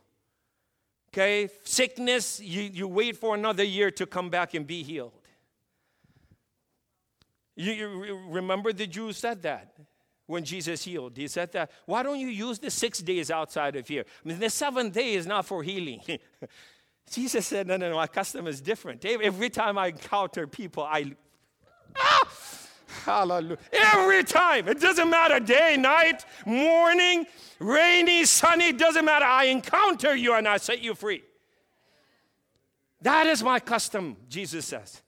Okay? 1.13 1.49
Sickness, 1.63 2.39
you, 2.39 2.61
you 2.61 2.87
wait 2.87 3.17
for 3.17 3.35
another 3.35 3.63
year 3.63 3.91
to 3.91 4.05
come 4.05 4.29
back 4.29 4.53
and 4.53 4.65
be 4.65 4.83
healed. 4.83 5.13
You, 7.55 7.73
you 7.73 8.19
remember 8.29 8.71
the 8.71 8.87
Jews 8.87 9.17
said 9.17 9.41
that 9.43 9.75
when 10.25 10.45
Jesus 10.45 10.83
healed. 10.83 11.17
He 11.17 11.27
said 11.27 11.51
that, 11.51 11.71
why 11.85 12.03
don't 12.03 12.19
you 12.19 12.29
use 12.29 12.59
the 12.59 12.71
six 12.71 12.99
days 12.99 13.29
outside 13.29 13.75
of 13.75 13.87
here? 13.87 14.05
I 14.23 14.27
mean, 14.27 14.39
the 14.39 14.49
seventh 14.49 14.93
day 14.93 15.13
is 15.13 15.27
not 15.27 15.45
for 15.45 15.61
healing. 15.61 16.01
Jesus 17.11 17.45
said, 17.45 17.67
no, 17.67 17.75
no, 17.75 17.89
no, 17.89 17.97
my 17.97 18.07
custom 18.07 18.47
is 18.47 18.61
different. 18.61 19.03
Every 19.03 19.49
time 19.49 19.77
I 19.77 19.87
encounter 19.87 20.47
people, 20.47 20.83
I, 20.83 21.13
ah, 21.97 22.29
hallelujah. 23.05 23.57
Every 23.71 24.23
time. 24.23 24.67
It 24.67 24.79
doesn't 24.79 25.09
matter 25.09 25.39
day, 25.39 25.77
night, 25.77 26.25
morning, 26.45 27.25
rainy, 27.59 28.25
sunny, 28.25 28.73
doesn't 28.73 29.05
matter. 29.05 29.25
I 29.25 29.45
encounter 29.45 30.15
you 30.15 30.33
and 30.33 30.47
I 30.47 30.57
set 30.57 30.81
you 30.81 30.95
free. 30.95 31.23
That 33.01 33.27
is 33.27 33.43
my 33.43 33.59
custom, 33.59 34.17
Jesus 34.29 34.65
says. 34.65 35.01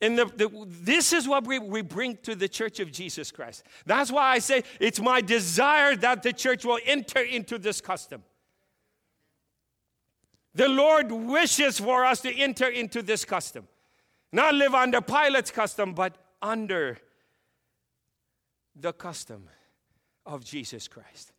And 0.00 0.18
the, 0.18 0.24
the, 0.24 0.66
this 0.66 1.12
is 1.12 1.28
what 1.28 1.46
we, 1.46 1.60
we 1.60 1.80
bring 1.80 2.18
to 2.24 2.34
the 2.34 2.48
church 2.48 2.80
of 2.80 2.90
Jesus 2.90 3.30
Christ. 3.30 3.64
That's 3.86 4.10
why 4.10 4.30
I 4.30 4.38
say 4.40 4.64
it's 4.80 5.00
my 5.00 5.20
desire 5.20 5.94
that 5.96 6.22
the 6.24 6.32
church 6.32 6.64
will 6.64 6.80
enter 6.84 7.20
into 7.20 7.56
this 7.56 7.80
custom. 7.80 8.24
The 10.54 10.68
Lord 10.68 11.12
wishes 11.12 11.78
for 11.78 12.04
us 12.04 12.20
to 12.22 12.34
enter 12.34 12.66
into 12.66 13.00
this 13.02 13.24
custom. 13.24 13.68
Not 14.32 14.54
live 14.54 14.74
under 14.74 15.00
Pilate's 15.00 15.50
custom, 15.50 15.94
but 15.94 16.16
under 16.42 16.98
the 18.74 18.92
custom 18.92 19.48
of 20.26 20.44
Jesus 20.44 20.88
Christ. 20.88 21.32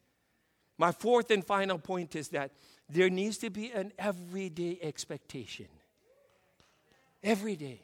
My 0.77 0.91
fourth 0.91 1.29
and 1.29 1.45
final 1.45 1.77
point 1.77 2.15
is 2.15 2.29
that 2.29 2.51
there 2.89 3.09
needs 3.09 3.37
to 3.39 3.49
be 3.49 3.71
an 3.71 3.91
everyday 3.99 4.79
expectation. 4.81 5.67
Every 7.21 7.55
day 7.55 7.81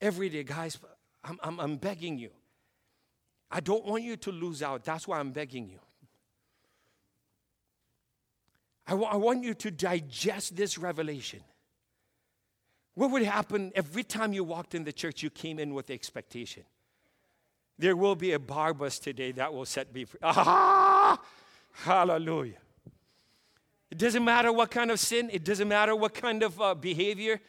every 0.00 0.28
day, 0.28 0.42
guys, 0.42 0.78
I'm, 1.24 1.38
I'm, 1.42 1.60
I'm 1.60 1.76
begging 1.76 2.18
you. 2.18 2.30
I 3.50 3.60
don't 3.60 3.84
want 3.84 4.02
you 4.02 4.16
to 4.16 4.32
lose 4.32 4.62
out. 4.62 4.84
That's 4.84 5.06
why 5.06 5.18
I'm 5.18 5.32
begging 5.32 5.68
you. 5.68 5.80
I, 8.86 8.92
w- 8.92 9.08
I 9.10 9.16
want 9.16 9.44
you 9.44 9.54
to 9.54 9.70
digest 9.70 10.56
this 10.56 10.78
revelation. 10.78 11.40
What 13.00 13.12
would 13.12 13.22
happen 13.22 13.72
every 13.74 14.04
time 14.04 14.34
you 14.34 14.44
walked 14.44 14.74
in 14.74 14.84
the 14.84 14.92
church, 14.92 15.22
you 15.22 15.30
came 15.30 15.58
in 15.58 15.72
with 15.72 15.88
expectation? 15.88 16.64
There 17.78 17.96
will 17.96 18.14
be 18.14 18.32
a 18.32 18.38
Barabbas 18.38 18.98
today 18.98 19.32
that 19.32 19.54
will 19.54 19.64
set 19.64 19.94
me 19.94 20.04
free. 20.04 20.20
Ah! 20.22 21.18
Hallelujah. 21.72 22.58
It 23.90 23.96
doesn't 23.96 24.22
matter 24.22 24.52
what 24.52 24.70
kind 24.70 24.90
of 24.90 25.00
sin, 25.00 25.30
it 25.32 25.44
doesn't 25.44 25.66
matter 25.66 25.96
what 25.96 26.12
kind 26.12 26.42
of 26.42 26.60
uh, 26.60 26.74
behavior, 26.74 27.40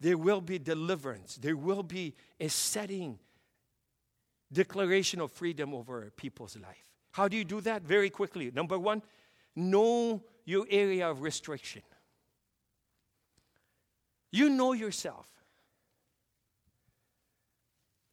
there 0.00 0.18
will 0.18 0.40
be 0.40 0.58
deliverance. 0.58 1.36
There 1.36 1.56
will 1.56 1.84
be 1.84 2.16
a 2.40 2.48
setting 2.48 3.20
declaration 4.52 5.20
of 5.20 5.30
freedom 5.30 5.72
over 5.72 6.10
people's 6.16 6.56
life. 6.56 6.90
How 7.12 7.28
do 7.28 7.36
you 7.36 7.44
do 7.44 7.60
that? 7.60 7.82
Very 7.82 8.10
quickly. 8.10 8.50
Number 8.52 8.76
one, 8.76 9.02
know 9.54 10.24
your 10.44 10.66
area 10.68 11.08
of 11.08 11.22
restriction. 11.22 11.82
You 14.30 14.50
know 14.50 14.72
yourself. 14.72 15.26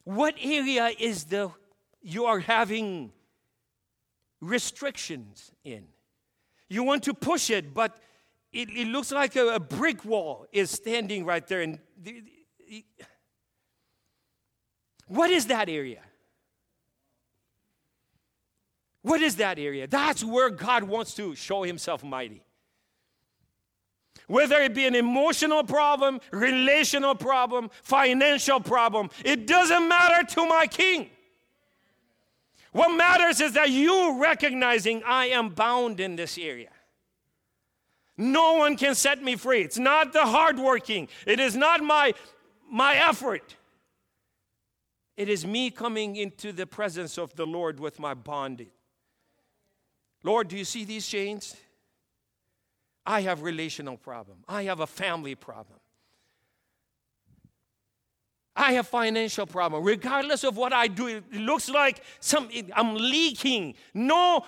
What 0.04 0.36
area 0.42 0.92
is 0.98 1.26
the 1.26 1.52
you 2.02 2.26
are 2.26 2.40
having 2.40 3.12
restrictions 4.40 5.52
in? 5.64 5.86
You 6.70 6.84
want 6.84 7.04
to 7.04 7.14
push 7.14 7.50
it, 7.50 7.74
but 7.74 7.98
it, 8.54 8.70
it 8.70 8.88
looks 8.88 9.12
like 9.12 9.36
a, 9.36 9.56
a, 9.56 9.60
brick 9.60 10.06
wall 10.06 10.48
is 10.52 10.72
standing 10.72 11.26
right 11.26 11.46
there. 11.46 11.62
And 11.62 11.80
the, 12.02 12.24
the, 12.70 12.86
what 15.08 15.30
is 15.30 15.48
that 15.48 15.70
area? 15.70 16.02
What 19.02 19.22
is 19.22 19.36
that 19.36 19.60
area? 19.60 19.88
That's 19.88 20.24
where 20.24 20.50
God 20.50 20.84
wants 20.84 21.14
to 21.16 21.36
show 21.36 21.64
himself 21.64 22.04
mighty. 22.04 22.45
Whether 24.28 24.60
it 24.62 24.74
be 24.74 24.86
an 24.86 24.96
emotional 24.96 25.64
problem, 25.64 26.20
relational 26.32 27.16
problem, 27.16 27.70
financial 27.84 28.60
problem, 28.60 29.10
it 29.24 29.46
doesn't 29.46 29.88
matter 29.88 30.26
to 30.34 30.46
my 30.46 30.68
king. 30.68 31.10
What 32.72 32.90
matters 32.90 33.40
is 33.40 33.54
that 33.54 33.70
you 33.70 34.20
recognizing 34.22 35.04
I 35.06 35.28
am 35.28 35.50
bound 35.50 36.00
in 36.00 36.16
this 36.16 36.38
area. 36.38 36.72
No 38.18 38.56
one 38.56 38.78
can 38.78 38.96
set 38.96 39.22
me 39.22 39.36
free. 39.36 39.62
It's 39.62 39.78
not 39.78 40.14
the 40.14 40.26
hardworking, 40.26 41.08
it 41.26 41.40
is 41.40 41.56
not 41.56 41.82
my, 41.82 42.14
my 42.70 42.96
effort. 42.96 43.56
It 45.18 45.30
is 45.30 45.48
me 45.48 45.70
coming 45.70 46.18
into 46.18 46.52
the 46.52 46.68
presence 46.68 47.18
of 47.18 47.34
the 47.36 47.46
Lord 47.46 47.80
with 47.80 48.00
my 48.00 48.14
bondage. 48.14 48.68
Lord, 50.24 50.50
do 50.50 50.58
you 50.58 50.66
see 50.66 50.84
these 50.84 51.08
chains? 51.08 51.56
I 53.06 53.22
have 53.22 53.44
relational 53.44 53.98
problem. 53.98 54.38
I 54.48 54.64
have 54.64 54.80
a 54.80 54.88
family 54.88 55.36
problem. 55.36 55.80
I 58.56 58.72
have 58.74 58.88
financial 58.88 59.46
problem. 59.46 59.84
Regardless 59.84 60.44
of 60.44 60.56
what 60.56 60.72
I 60.72 60.88
do, 60.88 61.08
it 61.08 61.34
looks 61.34 61.70
like 61.70 62.02
some 62.20 62.50
I'm 62.74 62.96
leaking. 62.96 63.76
No, 63.94 64.38
uh, 64.38 64.44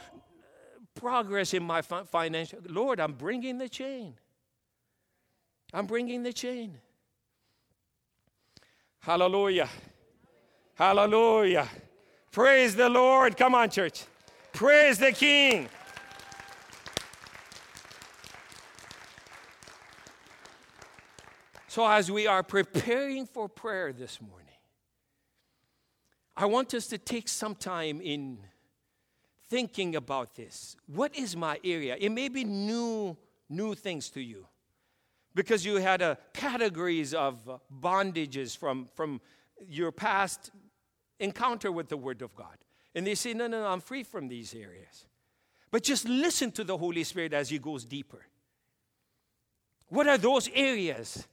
progress 0.96 1.54
in 1.54 1.64
my 1.64 1.82
financial. 1.82 2.60
Lord, 2.68 3.00
I'm 3.00 3.14
bringing 3.14 3.58
the 3.58 3.68
chain. 3.68 4.16
I'm 5.74 5.86
bringing 5.86 6.24
the 6.24 6.32
chain. 6.32 6.78
Hallelujah. 9.00 9.70
Hallelujah. 10.76 11.68
Praise 12.32 12.76
the 12.76 12.88
Lord. 12.88 13.36
Come 13.36 13.56
on, 13.56 13.70
church. 13.70 14.04
Praise 14.54 14.98
the 14.98 15.12
King. 15.12 15.68
So, 21.78 21.88
as 21.88 22.10
we 22.10 22.26
are 22.26 22.42
preparing 22.42 23.28
for 23.28 23.48
prayer 23.48 23.94
this 23.94 24.20
morning, 24.20 24.58
I 26.36 26.48
want 26.48 26.74
us 26.74 26.88
to 26.88 26.98
take 26.98 27.28
some 27.28 27.54
time 27.54 28.02
in 28.02 28.40
thinking 29.48 29.96
about 29.96 30.34
this. 30.34 30.76
What 30.88 31.16
is 31.16 31.38
my 31.38 31.60
area? 31.64 31.96
It 32.00 32.10
may 32.10 32.30
be 32.30 32.44
new, 32.44 33.16
new 33.48 33.76
things 33.76 34.10
to 34.10 34.22
you 34.22 34.48
because 35.36 35.64
you 35.64 35.76
had 35.76 36.02
a 36.02 36.18
categories 36.34 37.14
of 37.14 37.48
bondages 37.72 38.58
from, 38.58 38.88
from 38.96 39.22
your 39.70 39.92
past 39.92 40.50
encounter 41.20 41.72
with 41.72 41.90
the 41.90 41.98
Word 41.98 42.24
of 42.24 42.36
God. 42.36 42.58
And 42.96 43.06
they 43.06 43.14
say, 43.14 43.36
no, 43.36 43.46
no, 43.46 43.62
no, 43.62 43.68
I'm 43.68 43.82
free 43.82 44.02
from 44.02 44.30
these 44.30 44.56
areas. 44.56 45.06
But 45.70 45.84
just 45.84 46.10
listen 46.10 46.52
to 46.54 46.64
the 46.64 46.76
Holy 46.76 47.04
Spirit 47.04 47.34
as 47.34 47.50
He 47.50 47.60
goes 47.60 47.86
deeper. 47.86 48.26
What 49.90 50.08
are 50.08 50.18
those 50.18 50.50
areas 50.56 51.28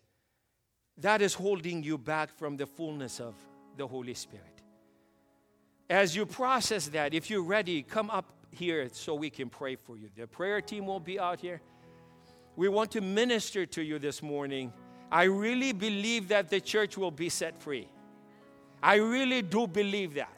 that 1.04 1.20
is 1.20 1.34
holding 1.34 1.82
you 1.82 1.98
back 1.98 2.30
from 2.38 2.56
the 2.56 2.64
fullness 2.64 3.20
of 3.20 3.34
the 3.76 3.86
Holy 3.86 4.14
Spirit? 4.14 4.62
As 5.90 6.16
you 6.16 6.24
process 6.24 6.86
that, 6.88 7.12
if 7.12 7.28
you're 7.28 7.42
ready, 7.42 7.82
come 7.82 8.08
up 8.08 8.24
here 8.50 8.88
so 8.90 9.14
we 9.14 9.28
can 9.28 9.50
pray 9.50 9.76
for 9.76 9.98
you. 9.98 10.08
The 10.16 10.26
prayer 10.26 10.62
team 10.62 10.86
will 10.86 11.00
be 11.00 11.20
out 11.20 11.40
here. 11.40 11.60
We 12.56 12.68
want 12.68 12.90
to 12.92 13.02
minister 13.02 13.66
to 13.66 13.82
you 13.82 13.98
this 13.98 14.22
morning. 14.22 14.72
I 15.12 15.24
really 15.24 15.72
believe 15.72 16.28
that 16.28 16.48
the 16.48 16.58
church 16.58 16.96
will 16.96 17.10
be 17.10 17.28
set 17.28 17.60
free. 17.60 17.86
I 18.82 18.94
really 18.94 19.42
do 19.42 19.66
believe 19.66 20.14
that. 20.14 20.32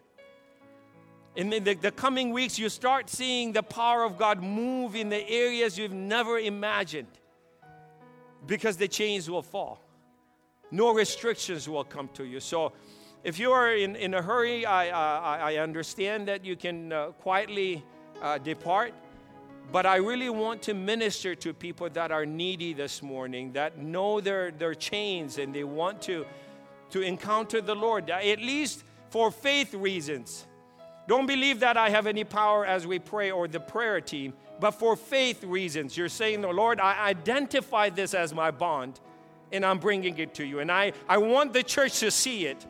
In 1.36 1.48
the, 1.48 1.74
the, 1.74 1.92
coming 1.92 2.32
weeks, 2.32 2.58
you 2.58 2.70
start 2.70 3.08
seeing 3.08 3.52
the 3.52 3.62
power 3.62 4.02
of 4.02 4.18
God 4.18 4.42
move 4.42 4.96
in 4.96 5.10
the 5.10 5.30
areas 5.30 5.78
you've 5.78 5.92
never 5.92 6.40
imagined 6.40 7.20
because 8.48 8.76
the 8.76 8.88
chains 8.88 9.30
will 9.30 9.42
fall. 9.42 9.85
No 10.70 10.92
restrictions 10.92 11.68
will 11.68 11.84
come 11.84 12.08
to 12.14 12.24
you. 12.24 12.40
So, 12.40 12.72
if 13.24 13.40
you 13.40 13.50
are 13.50 13.74
in, 13.74 13.96
in 13.96 14.14
a 14.14 14.22
hurry, 14.22 14.64
I, 14.64 14.88
I, 14.88 15.52
I 15.52 15.56
understand 15.56 16.28
that 16.28 16.44
you 16.44 16.54
can 16.54 16.92
uh, 16.92 17.06
quietly 17.10 17.84
uh, 18.22 18.38
depart. 18.38 18.92
But 19.72 19.84
I 19.84 19.96
really 19.96 20.30
want 20.30 20.62
to 20.62 20.74
minister 20.74 21.34
to 21.34 21.52
people 21.52 21.90
that 21.90 22.12
are 22.12 22.24
needy 22.24 22.72
this 22.72 23.02
morning, 23.02 23.52
that 23.54 23.78
know 23.78 24.20
their, 24.20 24.52
their 24.52 24.74
chains 24.74 25.38
and 25.38 25.52
they 25.52 25.64
want 25.64 26.00
to, 26.02 26.24
to 26.90 27.00
encounter 27.00 27.60
the 27.60 27.74
Lord, 27.74 28.08
at 28.08 28.38
least 28.38 28.84
for 29.10 29.32
faith 29.32 29.74
reasons. 29.74 30.46
Don't 31.08 31.26
believe 31.26 31.60
that 31.60 31.76
I 31.76 31.90
have 31.90 32.06
any 32.06 32.24
power 32.24 32.64
as 32.64 32.86
we 32.86 32.98
pray 32.98 33.32
or 33.32 33.48
the 33.48 33.60
prayer 33.60 34.00
team, 34.00 34.34
but 34.60 34.72
for 34.72 34.94
faith 34.94 35.42
reasons. 35.42 35.96
You're 35.96 36.08
saying, 36.08 36.42
the 36.42 36.48
Lord, 36.48 36.78
I 36.78 37.08
identify 37.08 37.90
this 37.90 38.14
as 38.14 38.32
my 38.32 38.52
bond 38.52 39.00
and 39.52 39.64
I'm 39.64 39.78
bringing 39.78 40.18
it 40.18 40.34
to 40.34 40.44
you. 40.44 40.60
And 40.60 40.70
I, 40.70 40.92
I 41.08 41.18
want 41.18 41.52
the 41.52 41.62
church 41.62 42.00
to 42.00 42.10
see 42.10 42.46
it 42.46 42.64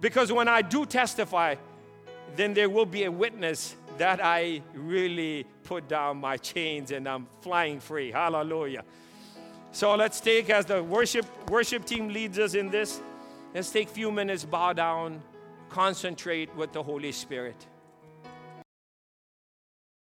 because 0.00 0.32
when 0.32 0.48
I 0.48 0.62
do 0.62 0.86
testify, 0.86 1.56
then 2.36 2.54
there 2.54 2.68
will 2.68 2.86
be 2.86 3.04
a 3.04 3.10
witness 3.10 3.76
that 3.98 4.20
I 4.22 4.62
really 4.74 5.46
put 5.64 5.88
down 5.88 6.18
my 6.18 6.36
chains 6.36 6.90
and 6.90 7.08
I'm 7.08 7.26
flying 7.40 7.80
free. 7.80 8.10
Hallelujah. 8.10 8.84
So 9.72 9.94
let's 9.94 10.20
take 10.20 10.50
as 10.50 10.66
the 10.66 10.82
worship 10.82 11.26
worship 11.50 11.84
team 11.84 12.08
leads 12.08 12.38
us 12.38 12.54
in 12.54 12.70
this. 12.70 13.00
Let's 13.54 13.70
take 13.70 13.88
a 13.88 13.92
few 13.92 14.10
minutes, 14.10 14.44
bow 14.44 14.72
down, 14.72 15.22
concentrate 15.68 16.54
with 16.56 16.72
the 16.72 16.82
Holy 16.82 17.12
Spirit. 17.12 17.66